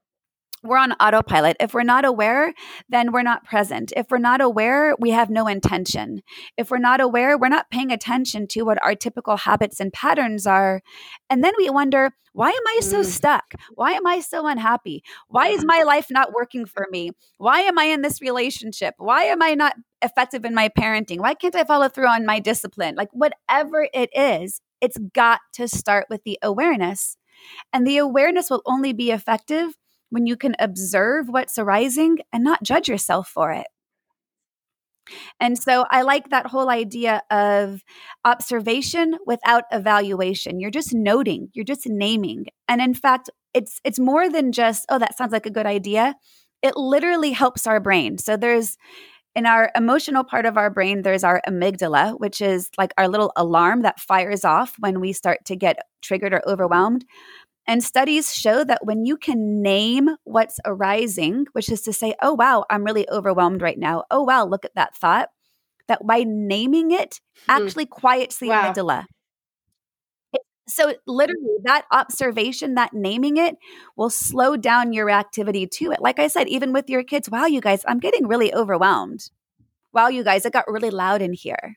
we're 0.62 0.76
on 0.76 0.92
autopilot. 0.92 1.56
If 1.58 1.72
we're 1.74 1.82
not 1.82 2.04
aware, 2.04 2.52
then 2.88 3.12
we're 3.12 3.22
not 3.22 3.44
present. 3.44 3.92
If 3.96 4.10
we're 4.10 4.18
not 4.18 4.40
aware, 4.40 4.94
we 4.98 5.10
have 5.10 5.30
no 5.30 5.46
intention. 5.46 6.22
If 6.56 6.70
we're 6.70 6.78
not 6.78 7.00
aware, 7.00 7.38
we're 7.38 7.48
not 7.48 7.70
paying 7.70 7.90
attention 7.90 8.46
to 8.48 8.62
what 8.62 8.82
our 8.82 8.94
typical 8.94 9.38
habits 9.38 9.80
and 9.80 9.92
patterns 9.92 10.46
are. 10.46 10.82
And 11.30 11.42
then 11.42 11.54
we 11.56 11.70
wonder, 11.70 12.10
why 12.32 12.50
am 12.50 12.66
I 12.68 12.80
so 12.82 13.00
mm. 13.00 13.04
stuck? 13.04 13.54
Why 13.74 13.92
am 13.92 14.06
I 14.06 14.20
so 14.20 14.46
unhappy? 14.46 15.02
Why 15.28 15.48
is 15.48 15.64
my 15.64 15.82
life 15.82 16.08
not 16.10 16.32
working 16.32 16.66
for 16.66 16.86
me? 16.90 17.12
Why 17.38 17.60
am 17.60 17.78
I 17.78 17.84
in 17.84 18.02
this 18.02 18.20
relationship? 18.20 18.94
Why 18.98 19.24
am 19.24 19.42
I 19.42 19.54
not 19.54 19.74
effective 20.02 20.44
in 20.44 20.54
my 20.54 20.68
parenting? 20.68 21.18
Why 21.18 21.34
can't 21.34 21.56
I 21.56 21.64
follow 21.64 21.88
through 21.88 22.08
on 22.08 22.26
my 22.26 22.38
discipline? 22.38 22.94
Like, 22.96 23.08
whatever 23.12 23.88
it 23.92 24.10
is, 24.14 24.60
it's 24.80 24.98
got 25.14 25.40
to 25.54 25.68
start 25.68 26.06
with 26.08 26.22
the 26.24 26.38
awareness. 26.42 27.16
And 27.72 27.86
the 27.86 27.96
awareness 27.96 28.50
will 28.50 28.62
only 28.66 28.92
be 28.92 29.10
effective 29.10 29.74
when 30.10 30.26
you 30.26 30.36
can 30.36 30.54
observe 30.58 31.28
what's 31.28 31.58
arising 31.58 32.18
and 32.32 32.44
not 32.44 32.62
judge 32.62 32.88
yourself 32.88 33.28
for 33.28 33.52
it. 33.52 33.66
And 35.40 35.58
so 35.58 35.86
I 35.90 36.02
like 36.02 36.30
that 36.30 36.46
whole 36.46 36.70
idea 36.70 37.22
of 37.30 37.82
observation 38.24 39.16
without 39.26 39.64
evaluation. 39.72 40.60
You're 40.60 40.70
just 40.70 40.94
noting, 40.94 41.48
you're 41.52 41.64
just 41.64 41.88
naming. 41.88 42.46
And 42.68 42.80
in 42.80 42.94
fact, 42.94 43.30
it's 43.54 43.80
it's 43.84 43.98
more 43.98 44.30
than 44.30 44.52
just, 44.52 44.86
oh, 44.88 44.98
that 44.98 45.16
sounds 45.16 45.32
like 45.32 45.46
a 45.46 45.50
good 45.50 45.66
idea. 45.66 46.14
It 46.62 46.76
literally 46.76 47.32
helps 47.32 47.66
our 47.66 47.80
brain. 47.80 48.18
So 48.18 48.36
there's 48.36 48.76
in 49.34 49.46
our 49.46 49.70
emotional 49.76 50.24
part 50.24 50.44
of 50.44 50.56
our 50.56 50.70
brain, 50.70 51.02
there's 51.02 51.24
our 51.24 51.40
amygdala, 51.48 52.18
which 52.18 52.40
is 52.40 52.68
like 52.76 52.92
our 52.98 53.08
little 53.08 53.32
alarm 53.36 53.82
that 53.82 54.00
fires 54.00 54.44
off 54.44 54.74
when 54.78 55.00
we 55.00 55.12
start 55.12 55.38
to 55.46 55.56
get 55.56 55.78
triggered 56.02 56.34
or 56.34 56.42
overwhelmed. 56.48 57.04
And 57.70 57.84
studies 57.84 58.34
show 58.34 58.64
that 58.64 58.84
when 58.84 59.04
you 59.06 59.16
can 59.16 59.62
name 59.62 60.08
what's 60.24 60.58
arising, 60.64 61.46
which 61.52 61.68
is 61.68 61.82
to 61.82 61.92
say, 61.92 62.16
oh, 62.20 62.34
wow, 62.34 62.64
I'm 62.68 62.82
really 62.82 63.08
overwhelmed 63.08 63.62
right 63.62 63.78
now. 63.78 64.02
Oh, 64.10 64.24
wow, 64.24 64.44
look 64.44 64.64
at 64.64 64.74
that 64.74 64.96
thought, 64.96 65.28
that 65.86 66.04
by 66.04 66.24
naming 66.26 66.90
it 66.90 67.20
hmm. 67.46 67.62
actually 67.62 67.86
quiets 67.86 68.38
the 68.38 68.48
wow. 68.48 68.72
amygdala. 68.72 69.04
So, 70.66 70.94
literally, 71.06 71.58
that 71.62 71.84
observation, 71.92 72.74
that 72.74 72.92
naming 72.92 73.36
it 73.36 73.54
will 73.96 74.10
slow 74.10 74.56
down 74.56 74.92
your 74.92 75.08
activity 75.08 75.68
to 75.68 75.92
it. 75.92 76.00
Like 76.00 76.18
I 76.18 76.26
said, 76.26 76.48
even 76.48 76.72
with 76.72 76.90
your 76.90 77.04
kids, 77.04 77.30
wow, 77.30 77.46
you 77.46 77.60
guys, 77.60 77.84
I'm 77.86 78.00
getting 78.00 78.26
really 78.26 78.52
overwhelmed. 78.52 79.30
Wow, 79.92 80.08
you 80.08 80.24
guys, 80.24 80.44
it 80.44 80.52
got 80.52 80.66
really 80.66 80.90
loud 80.90 81.22
in 81.22 81.34
here. 81.34 81.76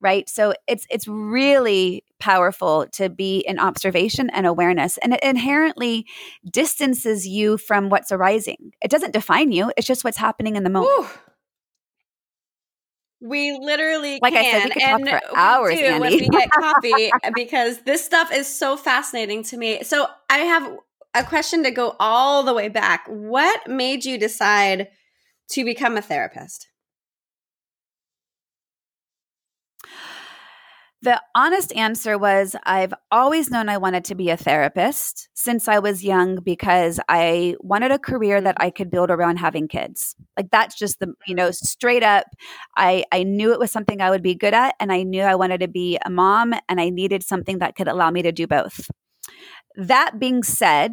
Right. 0.00 0.28
So 0.28 0.54
it's 0.66 0.86
it's 0.90 1.08
really 1.08 2.04
powerful 2.18 2.86
to 2.92 3.08
be 3.08 3.38
in 3.38 3.58
observation 3.58 4.30
and 4.30 4.46
awareness. 4.46 4.98
And 4.98 5.14
it 5.14 5.20
inherently 5.22 6.06
distances 6.50 7.26
you 7.26 7.56
from 7.56 7.88
what's 7.88 8.12
arising. 8.12 8.72
It 8.82 8.90
doesn't 8.90 9.12
define 9.12 9.52
you, 9.52 9.72
it's 9.76 9.86
just 9.86 10.04
what's 10.04 10.18
happening 10.18 10.56
in 10.56 10.64
the 10.64 10.70
moment. 10.70 11.08
We 13.20 13.58
literally 13.58 14.18
like 14.20 14.34
can. 14.34 14.44
I 14.44 14.50
said, 14.50 14.64
we 14.64 14.70
could 14.70 14.82
and 14.82 15.06
talk 15.06 15.20
for 15.22 15.36
hours, 15.36 15.74
we 15.74 15.80
do 15.80 15.86
Andy. 15.86 16.00
when 16.00 16.12
we 16.12 16.28
get 16.28 16.50
coffee 16.58 17.10
because 17.34 17.78
this 17.82 18.04
stuff 18.04 18.30
is 18.32 18.46
so 18.46 18.76
fascinating 18.76 19.42
to 19.44 19.56
me. 19.56 19.82
So 19.82 20.06
I 20.28 20.38
have 20.38 20.78
a 21.14 21.24
question 21.24 21.64
to 21.64 21.70
go 21.70 21.96
all 21.98 22.42
the 22.42 22.52
way 22.52 22.68
back. 22.68 23.06
What 23.08 23.66
made 23.66 24.04
you 24.04 24.18
decide 24.18 24.88
to 25.50 25.64
become 25.64 25.96
a 25.96 26.02
therapist? 26.02 26.68
The 31.06 31.22
honest 31.36 31.72
answer 31.76 32.18
was 32.18 32.56
I've 32.64 32.92
always 33.12 33.48
known 33.48 33.68
I 33.68 33.76
wanted 33.76 34.04
to 34.06 34.16
be 34.16 34.28
a 34.28 34.36
therapist 34.36 35.28
since 35.34 35.68
I 35.68 35.78
was 35.78 36.02
young 36.02 36.40
because 36.42 36.98
I 37.08 37.54
wanted 37.60 37.92
a 37.92 37.98
career 38.00 38.40
that 38.40 38.56
I 38.58 38.70
could 38.70 38.90
build 38.90 39.12
around 39.12 39.36
having 39.36 39.68
kids. 39.68 40.16
Like 40.36 40.50
that's 40.50 40.76
just 40.76 40.98
the, 40.98 41.14
you 41.24 41.36
know, 41.36 41.52
straight 41.52 42.02
up 42.02 42.26
I 42.76 43.04
I 43.12 43.22
knew 43.22 43.52
it 43.52 43.60
was 43.60 43.70
something 43.70 44.00
I 44.00 44.10
would 44.10 44.24
be 44.24 44.34
good 44.34 44.52
at 44.52 44.74
and 44.80 44.92
I 44.92 45.04
knew 45.04 45.22
I 45.22 45.36
wanted 45.36 45.60
to 45.60 45.68
be 45.68 45.96
a 46.04 46.10
mom 46.10 46.54
and 46.68 46.80
I 46.80 46.90
needed 46.90 47.22
something 47.22 47.60
that 47.60 47.76
could 47.76 47.86
allow 47.86 48.10
me 48.10 48.22
to 48.22 48.32
do 48.32 48.48
both. 48.48 48.90
That 49.76 50.18
being 50.18 50.42
said, 50.42 50.92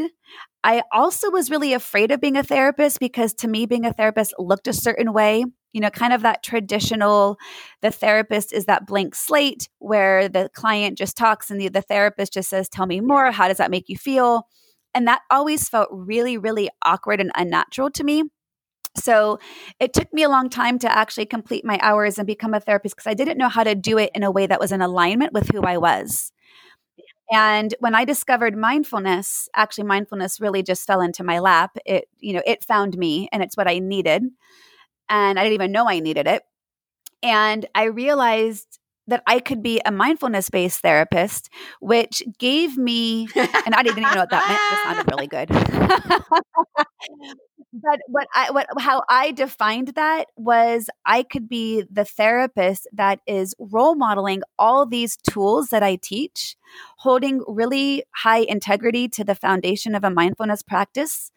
I 0.63 0.83
also 0.91 1.31
was 1.31 1.49
really 1.49 1.73
afraid 1.73 2.11
of 2.11 2.21
being 2.21 2.37
a 2.37 2.43
therapist 2.43 2.99
because 2.99 3.33
to 3.35 3.47
me, 3.47 3.65
being 3.65 3.87
a 3.87 3.93
therapist 3.93 4.35
looked 4.37 4.67
a 4.67 4.73
certain 4.73 5.11
way. 5.11 5.45
You 5.73 5.81
know, 5.81 5.89
kind 5.89 6.13
of 6.13 6.21
that 6.21 6.43
traditional, 6.43 7.37
the 7.81 7.91
therapist 7.91 8.53
is 8.53 8.65
that 8.65 8.87
blank 8.87 9.15
slate 9.15 9.69
where 9.79 10.29
the 10.29 10.49
client 10.53 10.97
just 10.97 11.17
talks 11.17 11.51
and 11.51 11.59
the, 11.59 11.67
the 11.67 11.81
therapist 11.81 12.33
just 12.33 12.49
says, 12.49 12.69
Tell 12.69 12.85
me 12.85 13.01
more. 13.01 13.31
How 13.31 13.47
does 13.47 13.57
that 13.57 13.71
make 13.71 13.89
you 13.89 13.97
feel? 13.97 14.47
And 14.93 15.07
that 15.07 15.21
always 15.31 15.67
felt 15.67 15.89
really, 15.91 16.37
really 16.37 16.69
awkward 16.83 17.19
and 17.19 17.31
unnatural 17.35 17.89
to 17.91 18.03
me. 18.03 18.23
So 18.95 19.39
it 19.79 19.93
took 19.93 20.13
me 20.13 20.23
a 20.23 20.29
long 20.29 20.49
time 20.49 20.77
to 20.79 20.91
actually 20.91 21.25
complete 21.25 21.65
my 21.65 21.79
hours 21.81 22.19
and 22.19 22.27
become 22.27 22.53
a 22.53 22.59
therapist 22.59 22.95
because 22.95 23.09
I 23.09 23.15
didn't 23.15 23.39
know 23.39 23.49
how 23.49 23.63
to 23.63 23.73
do 23.73 23.97
it 23.97 24.11
in 24.13 24.23
a 24.23 24.31
way 24.31 24.45
that 24.45 24.59
was 24.59 24.71
in 24.71 24.81
alignment 24.81 25.33
with 25.33 25.49
who 25.49 25.63
I 25.63 25.77
was. 25.77 26.31
And 27.31 27.73
when 27.79 27.95
I 27.95 28.05
discovered 28.05 28.55
mindfulness, 28.55 29.49
actually 29.55 29.85
mindfulness 29.85 30.39
really 30.39 30.61
just 30.61 30.85
fell 30.85 31.01
into 31.01 31.23
my 31.23 31.39
lap. 31.39 31.77
It, 31.85 32.05
you 32.19 32.33
know, 32.33 32.43
it 32.45 32.63
found 32.63 32.97
me 32.97 33.29
and 33.31 33.41
it's 33.41 33.57
what 33.57 33.67
I 33.67 33.79
needed. 33.79 34.23
And 35.09 35.39
I 35.39 35.43
didn't 35.43 35.55
even 35.55 35.71
know 35.71 35.87
I 35.87 35.99
needed 35.99 36.27
it. 36.27 36.43
And 37.21 37.65
I 37.73 37.85
realized 37.85 38.79
that 39.07 39.23
I 39.27 39.39
could 39.39 39.61
be 39.61 39.81
a 39.85 39.91
mindfulness 39.91 40.49
based 40.49 40.81
therapist, 40.81 41.49
which 41.81 42.23
gave 42.39 42.77
me, 42.77 43.27
and 43.35 43.75
I 43.75 43.83
didn't 43.83 43.99
even 43.99 44.13
know 44.13 44.21
what 44.21 44.29
that 44.29 44.47
meant. 44.47 44.61
That 44.69 44.81
sounded 44.83 45.11
really 45.11 45.27
good. 45.27 45.49
but 47.73 47.99
what 48.07 48.27
I 48.33 48.51
what 48.51 48.67
how 48.79 49.03
I 49.09 49.31
defined 49.31 49.89
that 49.95 50.27
was 50.37 50.89
I 51.05 51.23
could 51.23 51.49
be 51.49 51.83
the 51.91 52.05
therapist 52.05 52.87
that 52.93 53.19
is 53.27 53.53
role 53.59 53.95
modeling 53.95 54.43
all 54.57 54.85
these 54.85 55.17
tools 55.17 55.69
that 55.69 55.83
I 55.83 55.97
teach, 55.97 56.55
holding 56.97 57.43
really 57.47 58.03
high 58.15 58.41
integrity 58.41 59.07
to 59.09 59.23
the 59.23 59.35
foundation 59.35 59.95
of 59.95 60.03
a 60.03 60.09
mindfulness 60.09 60.61
practice 60.61 61.31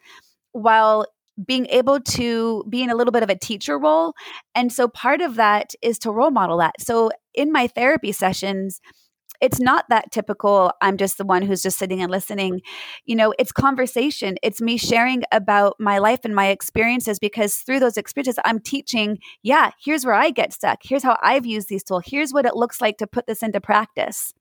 while 0.53 1.05
being 1.45 1.67
able 1.67 1.99
to 1.99 2.63
be 2.69 2.81
in 2.81 2.89
a 2.89 2.95
little 2.95 3.11
bit 3.11 3.23
of 3.23 3.29
a 3.29 3.35
teacher 3.35 3.77
role. 3.77 4.13
And 4.55 4.71
so 4.71 4.87
part 4.87 5.21
of 5.21 5.35
that 5.35 5.73
is 5.81 5.99
to 5.99 6.11
role 6.11 6.31
model 6.31 6.57
that. 6.57 6.81
So 6.81 7.11
in 7.33 7.51
my 7.51 7.67
therapy 7.67 8.11
sessions, 8.11 8.79
it's 9.41 9.59
not 9.59 9.85
that 9.89 10.11
typical 10.11 10.71
i'm 10.81 10.97
just 10.97 11.17
the 11.17 11.25
one 11.25 11.41
who's 11.41 11.61
just 11.61 11.77
sitting 11.77 12.01
and 12.01 12.11
listening 12.11 12.61
you 13.05 13.15
know 13.15 13.33
it's 13.37 13.51
conversation 13.51 14.35
it's 14.41 14.61
me 14.61 14.77
sharing 14.77 15.23
about 15.31 15.75
my 15.79 15.97
life 15.97 16.21
and 16.23 16.35
my 16.35 16.47
experiences 16.47 17.19
because 17.19 17.57
through 17.57 17.79
those 17.79 17.97
experiences 17.97 18.39
i'm 18.45 18.59
teaching 18.59 19.17
yeah 19.43 19.71
here's 19.83 20.05
where 20.05 20.15
i 20.15 20.29
get 20.29 20.53
stuck 20.53 20.79
here's 20.83 21.03
how 21.03 21.17
i've 21.21 21.45
used 21.45 21.69
these 21.69 21.83
tools 21.83 22.03
here's 22.07 22.33
what 22.33 22.45
it 22.45 22.55
looks 22.55 22.81
like 22.81 22.97
to 22.97 23.07
put 23.07 23.27
this 23.27 23.43
into 23.43 23.61
practice 23.61 24.33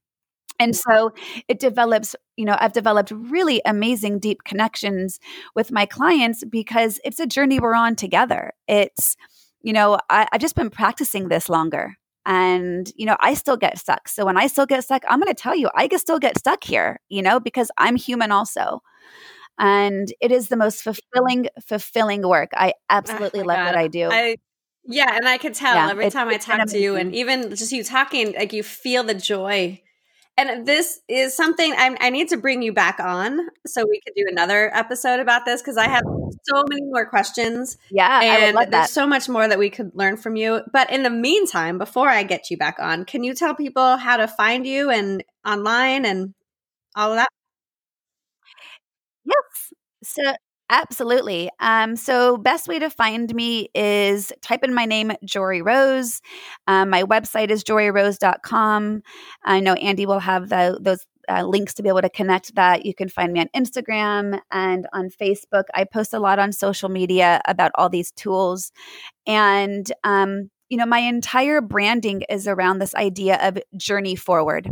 and 0.59 0.75
so 0.75 1.13
it 1.49 1.59
develops, 1.59 2.17
you 2.37 2.45
know, 2.45 2.57
I've 2.59 2.73
developed 2.73 3.11
really 3.11 3.61
amazing, 3.65 4.19
deep 4.19 4.45
connections 4.45 5.19
with 5.55 5.71
my 5.71 5.87
clients 5.87 6.45
because 6.45 7.01
it's 7.05 7.21
a 7.21 7.27
journey 7.27 7.61
we're 7.61 7.75
on 7.75 7.97
together. 7.97 8.53
It's, 8.67 9.17
you 9.61 9.73
know, 9.73 9.99
I, 10.09 10.27
I've 10.33 10.41
just 10.41 10.55
been 10.55 10.71
practicing 10.71 11.29
this 11.29 11.49
longer. 11.49 11.97
And, 12.25 12.91
you 12.97 13.07
know, 13.07 13.17
I 13.21 13.35
still 13.35 13.57
get 13.57 13.79
stuck. 13.79 14.09
So 14.09 14.25
when 14.27 14.37
I 14.37 14.49
still 14.49 14.67
get 14.67 14.83
stuck, 14.83 15.05
I'm 15.09 15.21
going 15.21 15.33
to 15.33 15.41
tell 15.41 15.55
you, 15.55 15.71
I 15.75 15.87
can 15.87 16.01
still 16.01 16.19
get 16.19 16.37
stuck 16.39 16.65
here, 16.65 16.99
you 17.09 17.23
know, 17.23 17.39
because 17.39 17.71
I'm 17.77 17.95
human 17.95 18.33
also. 18.33 18.81
And 19.59 20.13
it 20.21 20.33
is 20.33 20.49
the 20.49 20.57
most 20.57 20.83
fulfilling, 20.83 21.49
fulfilling 21.65 22.27
work. 22.27 22.51
I 22.55 22.71
ah, 22.91 22.97
absolutely 22.97 23.41
oh 23.41 23.45
love 23.45 23.59
God. 23.59 23.67
what 23.67 23.77
I 23.77 23.89
do. 23.89 24.09
I, 24.11 24.37
yeah. 24.85 25.17
And 25.17 25.29
I 25.29 25.39
could 25.39 25.55
tell 25.55 25.77
yeah, 25.77 25.91
every 25.91 26.11
time 26.11 26.29
I 26.29 26.37
talk 26.37 26.67
to 26.69 26.79
you 26.79 26.97
and 26.97 27.15
even 27.15 27.51
just 27.51 27.73
you 27.73 27.85
talking, 27.85 28.33
like 28.33 28.53
you 28.53 28.63
feel 28.63 29.05
the 29.05 29.15
joy 29.15 29.81
and 30.37 30.67
this 30.67 31.01
is 31.09 31.35
something 31.35 31.73
I, 31.73 31.97
I, 32.01 32.11
need 32.11 32.29
to 32.29 32.37
bring 32.37 32.61
you 32.61 32.73
back 32.73 33.01
on 33.01 33.41
so 33.67 33.87
we 33.89 34.01
could 34.01 34.15
do 34.15 34.25
another 34.31 34.75
episode 34.75 35.19
about 35.21 35.47
this 35.47 35.63
because 35.63 35.77
I 35.77 35.89
have 35.89 36.05
so 36.45 36.65
many 36.69 36.83
more 36.83 37.07
questions. 37.07 37.79
Yeah, 37.91 38.21
and 38.21 38.57
there's 38.57 38.71
that. 38.71 38.91
so 38.91 39.07
much 39.07 39.29
more 39.29 39.49
that 39.49 39.59
we 39.59 39.71
could 39.71 39.93
learn 39.95 40.17
from 40.17 40.37
you. 40.37 40.61
But 40.73 40.91
in 40.91 41.03
the 41.03 41.11
meantime, 41.11 41.79
before 41.79 42.09
I 42.09 42.23
get 42.23 42.51
you 42.51 42.59
back 42.59 42.77
on, 42.79 43.05
can 43.05 43.25
you 43.25 43.35
tell 43.35 43.55
people 43.55 43.97
how 43.97 44.19
to 44.19 44.29
find 44.29 44.67
you 44.67 44.91
and 44.91 45.25
online 45.47 46.05
and 46.05 46.35
all 46.95 47.13
of 47.13 47.17
that? 47.17 47.31
Yes. 49.25 49.73
So 50.05 50.35
Absolutely. 50.69 51.49
Um, 51.61 51.95
so, 51.95 52.37
best 52.37 52.67
way 52.67 52.81
to 52.81 52.91
find 52.91 53.33
me 53.33 53.69
is 53.75 54.33
type 54.43 54.65
in 54.65 54.75
my 54.75 54.85
name, 54.85 55.13
Jory 55.25 55.63
Rose. 55.63 56.21
Um, 56.67 56.91
my 56.91 57.05
website 57.05 57.51
is 57.51 57.63
joryrose.com. 57.63 59.03
I 59.45 59.61
know 59.61 59.75
Andy 59.75 60.07
will 60.07 60.19
have 60.19 60.49
the, 60.49 60.79
those 60.81 61.07
uh, 61.29 61.45
links 61.45 61.75
to 61.75 61.83
be 61.85 61.89
able 61.89 62.03
to 62.03 62.11
connect 62.11 62.57
that. 62.57 62.85
You 62.85 62.95
can 62.95 63.09
find 63.09 63.33
me 63.33 63.41
on 63.41 63.49
Instagram 63.55 64.41
and 64.51 64.89
on 64.93 65.09
Facebook. 65.09 65.65
I 65.73 65.85
post 65.85 66.13
a 66.13 66.19
lot 66.19 66.41
on 66.41 66.51
social 66.53 66.89
media 66.89 67.41
about 67.47 67.71
all 67.77 67.89
these 67.89 68.11
tools. 68.13 68.73
And, 69.25 69.91
um, 70.03 70.51
you 70.69 70.79
know, 70.79 70.87
my 70.87 70.99
entire 70.99 71.61
branding 71.61 72.23
is 72.29 72.49
around 72.49 72.81
this 72.81 72.95
idea 72.97 73.39
of 73.41 73.59
journey 73.77 74.17
forward 74.17 74.71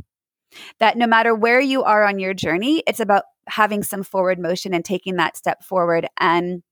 that 0.78 0.96
no 0.96 1.06
matter 1.06 1.34
where 1.34 1.60
you 1.60 1.82
are 1.82 2.04
on 2.04 2.18
your 2.18 2.34
journey, 2.34 2.82
it's 2.86 3.00
about 3.00 3.24
having 3.48 3.82
some 3.82 4.02
forward 4.02 4.38
motion 4.38 4.74
and 4.74 4.84
taking 4.84 5.16
that 5.16 5.36
step 5.36 5.62
forward. 5.62 6.06
And 6.18 6.62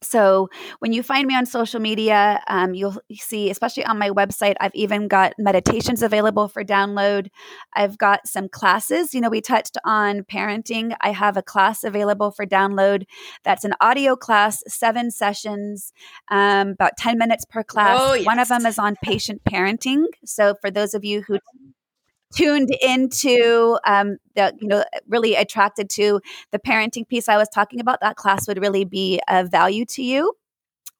so 0.00 0.48
when 0.78 0.92
you 0.92 1.02
find 1.02 1.26
me 1.26 1.34
on 1.34 1.44
social 1.44 1.80
media, 1.80 2.40
um, 2.46 2.74
you'll 2.74 2.96
see, 3.12 3.50
especially 3.50 3.84
on 3.84 3.98
my 3.98 4.10
website, 4.10 4.54
I've 4.60 4.74
even 4.74 5.08
got 5.08 5.32
meditations 5.38 6.02
available 6.02 6.46
for 6.48 6.62
download. 6.62 7.28
I've 7.74 7.98
got 7.98 8.26
some 8.26 8.48
classes. 8.48 9.12
You 9.12 9.20
know, 9.20 9.28
we 9.28 9.40
touched 9.40 9.76
on 9.84 10.22
parenting. 10.22 10.94
I 11.00 11.10
have 11.10 11.36
a 11.36 11.42
class 11.42 11.82
available 11.82 12.30
for 12.30 12.46
download. 12.46 13.04
That's 13.44 13.64
an 13.64 13.74
audio 13.80 14.14
class, 14.14 14.62
seven 14.68 15.10
sessions, 15.10 15.92
um, 16.30 16.70
about 16.70 16.96
10 16.96 17.18
minutes 17.18 17.44
per 17.44 17.64
class. 17.64 17.98
Oh, 18.00 18.14
yes. 18.14 18.26
One 18.26 18.38
of 18.38 18.48
them 18.48 18.66
is 18.66 18.78
on 18.78 18.94
patient 19.02 19.42
parenting. 19.48 20.04
So 20.24 20.54
for 20.60 20.70
those 20.70 20.94
of 20.94 21.04
you 21.04 21.22
who 21.22 21.38
tuned 22.34 22.70
into 22.82 23.78
um, 23.86 24.18
the 24.34 24.54
you 24.60 24.68
know 24.68 24.84
really 25.06 25.34
attracted 25.34 25.88
to 25.90 26.20
the 26.52 26.58
parenting 26.58 27.08
piece 27.08 27.28
i 27.28 27.36
was 27.36 27.48
talking 27.48 27.80
about 27.80 28.00
that 28.00 28.16
class 28.16 28.46
would 28.46 28.60
really 28.60 28.84
be 28.84 29.20
of 29.28 29.50
value 29.50 29.84
to 29.86 30.02
you. 30.02 30.32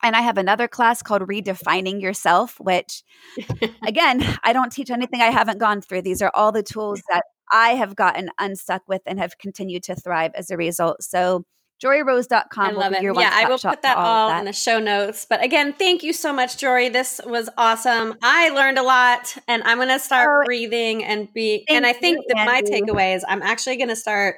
And 0.02 0.14
i 0.16 0.20
have 0.20 0.38
another 0.38 0.68
class 0.68 1.02
called 1.02 1.22
redefining 1.22 2.00
yourself 2.00 2.58
which 2.60 3.02
again 3.86 4.24
i 4.44 4.52
don't 4.52 4.72
teach 4.72 4.90
anything 4.90 5.20
i 5.20 5.30
haven't 5.30 5.58
gone 5.58 5.80
through. 5.80 6.02
These 6.02 6.22
are 6.22 6.30
all 6.34 6.52
the 6.52 6.62
tools 6.62 7.02
that 7.10 7.24
i 7.52 7.70
have 7.70 7.96
gotten 7.96 8.30
unstuck 8.38 8.82
with 8.88 9.02
and 9.06 9.18
have 9.18 9.38
continued 9.38 9.82
to 9.84 9.94
thrive 9.94 10.32
as 10.34 10.50
a 10.50 10.56
result. 10.56 11.02
So 11.02 11.44
joryrose.com. 11.82 12.66
I 12.66 12.70
love 12.72 12.92
it. 12.92 13.02
Yeah, 13.02 13.30
I 13.32 13.48
will 13.48 13.58
put 13.58 13.82
that 13.82 13.96
all, 13.96 14.28
that. 14.28 14.40
in 14.40 14.44
the 14.46 14.52
show 14.52 14.78
notes. 14.78 15.26
But 15.28 15.42
again, 15.42 15.72
thank 15.72 16.02
you 16.02 16.12
so 16.12 16.32
much, 16.32 16.56
Jory. 16.56 16.88
This 16.88 17.20
was 17.24 17.48
awesome. 17.56 18.14
I 18.22 18.48
learned 18.50 18.78
a 18.78 18.82
lot 18.82 19.36
and 19.46 19.62
I'm 19.62 19.78
going 19.78 19.88
to 19.88 19.98
start 19.98 20.42
oh, 20.42 20.44
breathing 20.44 21.04
and 21.04 21.32
be, 21.32 21.64
and 21.68 21.86
I 21.86 21.92
think 21.92 22.18
you, 22.18 22.34
that 22.34 22.46
my 22.46 22.62
takeaway 22.62 23.14
is 23.14 23.24
I'm 23.28 23.42
actually 23.42 23.76
going 23.76 23.88
to 23.88 23.96
start 23.96 24.36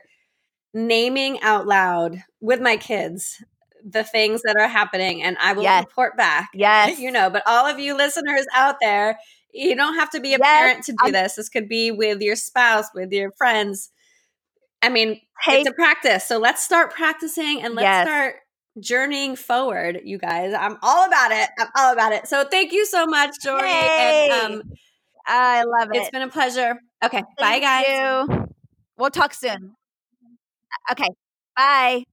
naming 0.74 1.40
out 1.40 1.66
loud 1.66 2.22
with 2.40 2.60
my 2.60 2.76
kids 2.76 3.42
the 3.82 4.04
things 4.04 4.42
that 4.42 4.56
are 4.56 4.68
happening 4.68 5.22
and 5.22 5.38
I 5.40 5.54
will 5.54 5.62
yes. 5.62 5.84
report 5.84 6.16
back. 6.16 6.50
Yes. 6.54 6.98
You 6.98 7.10
know, 7.10 7.30
but 7.30 7.42
all 7.46 7.66
of 7.66 7.78
you 7.78 7.96
listeners 7.96 8.44
out 8.54 8.76
there, 8.80 9.18
You 9.52 9.74
don't 9.74 9.94
have 9.94 10.10
to 10.10 10.20
be 10.20 10.34
a 10.34 10.38
Yes, 10.38 10.46
parent 10.46 10.84
to 10.84 10.92
do 10.92 10.98
I'm- 11.04 11.12
this. 11.12 11.36
This 11.36 11.48
could 11.48 11.68
be 11.68 11.90
with 11.90 12.20
your 12.20 12.36
spouse, 12.36 12.86
with 12.94 13.10
your 13.12 13.32
friends. 13.32 13.90
I 14.82 14.88
mean, 14.88 15.20
Hey, 15.42 15.60
it's 15.60 15.70
a 15.70 15.72
practice. 15.72 16.24
So 16.26 16.38
let's 16.38 16.62
start 16.62 16.92
practicing 16.92 17.62
and 17.62 17.74
let's 17.74 17.84
Yes. 17.84 18.06
start 18.06 18.34
journeying 18.78 19.36
forward, 19.36 20.00
you 20.04 20.18
guys. 20.18 20.54
I'm 20.54 20.76
all 20.82 21.06
about 21.06 21.32
it. 21.32 21.48
I'm 21.58 21.68
all 21.76 21.92
about 21.92 22.12
it. 22.12 22.26
So 22.28 22.44
thank 22.44 22.72
you 22.72 22.86
so 22.86 23.06
much, 23.06 23.34
Jory. 23.42 23.68
Yay. 23.70 24.28
And 24.30 24.54
um, 24.62 24.62
I 25.26 25.62
love 25.64 25.88
it. 25.92 25.98
it's 25.98 26.10
been 26.10 26.22
a 26.22 26.28
pleasure. 26.28 26.78
Okay. 27.04 27.22
bye, 27.38 27.58
guys. 27.58 27.86
you. 27.88 28.46
We'll 28.98 29.10
talk 29.10 29.34
soon. 29.34 29.74
Okay. 30.90 31.08
Bye. 31.56 32.04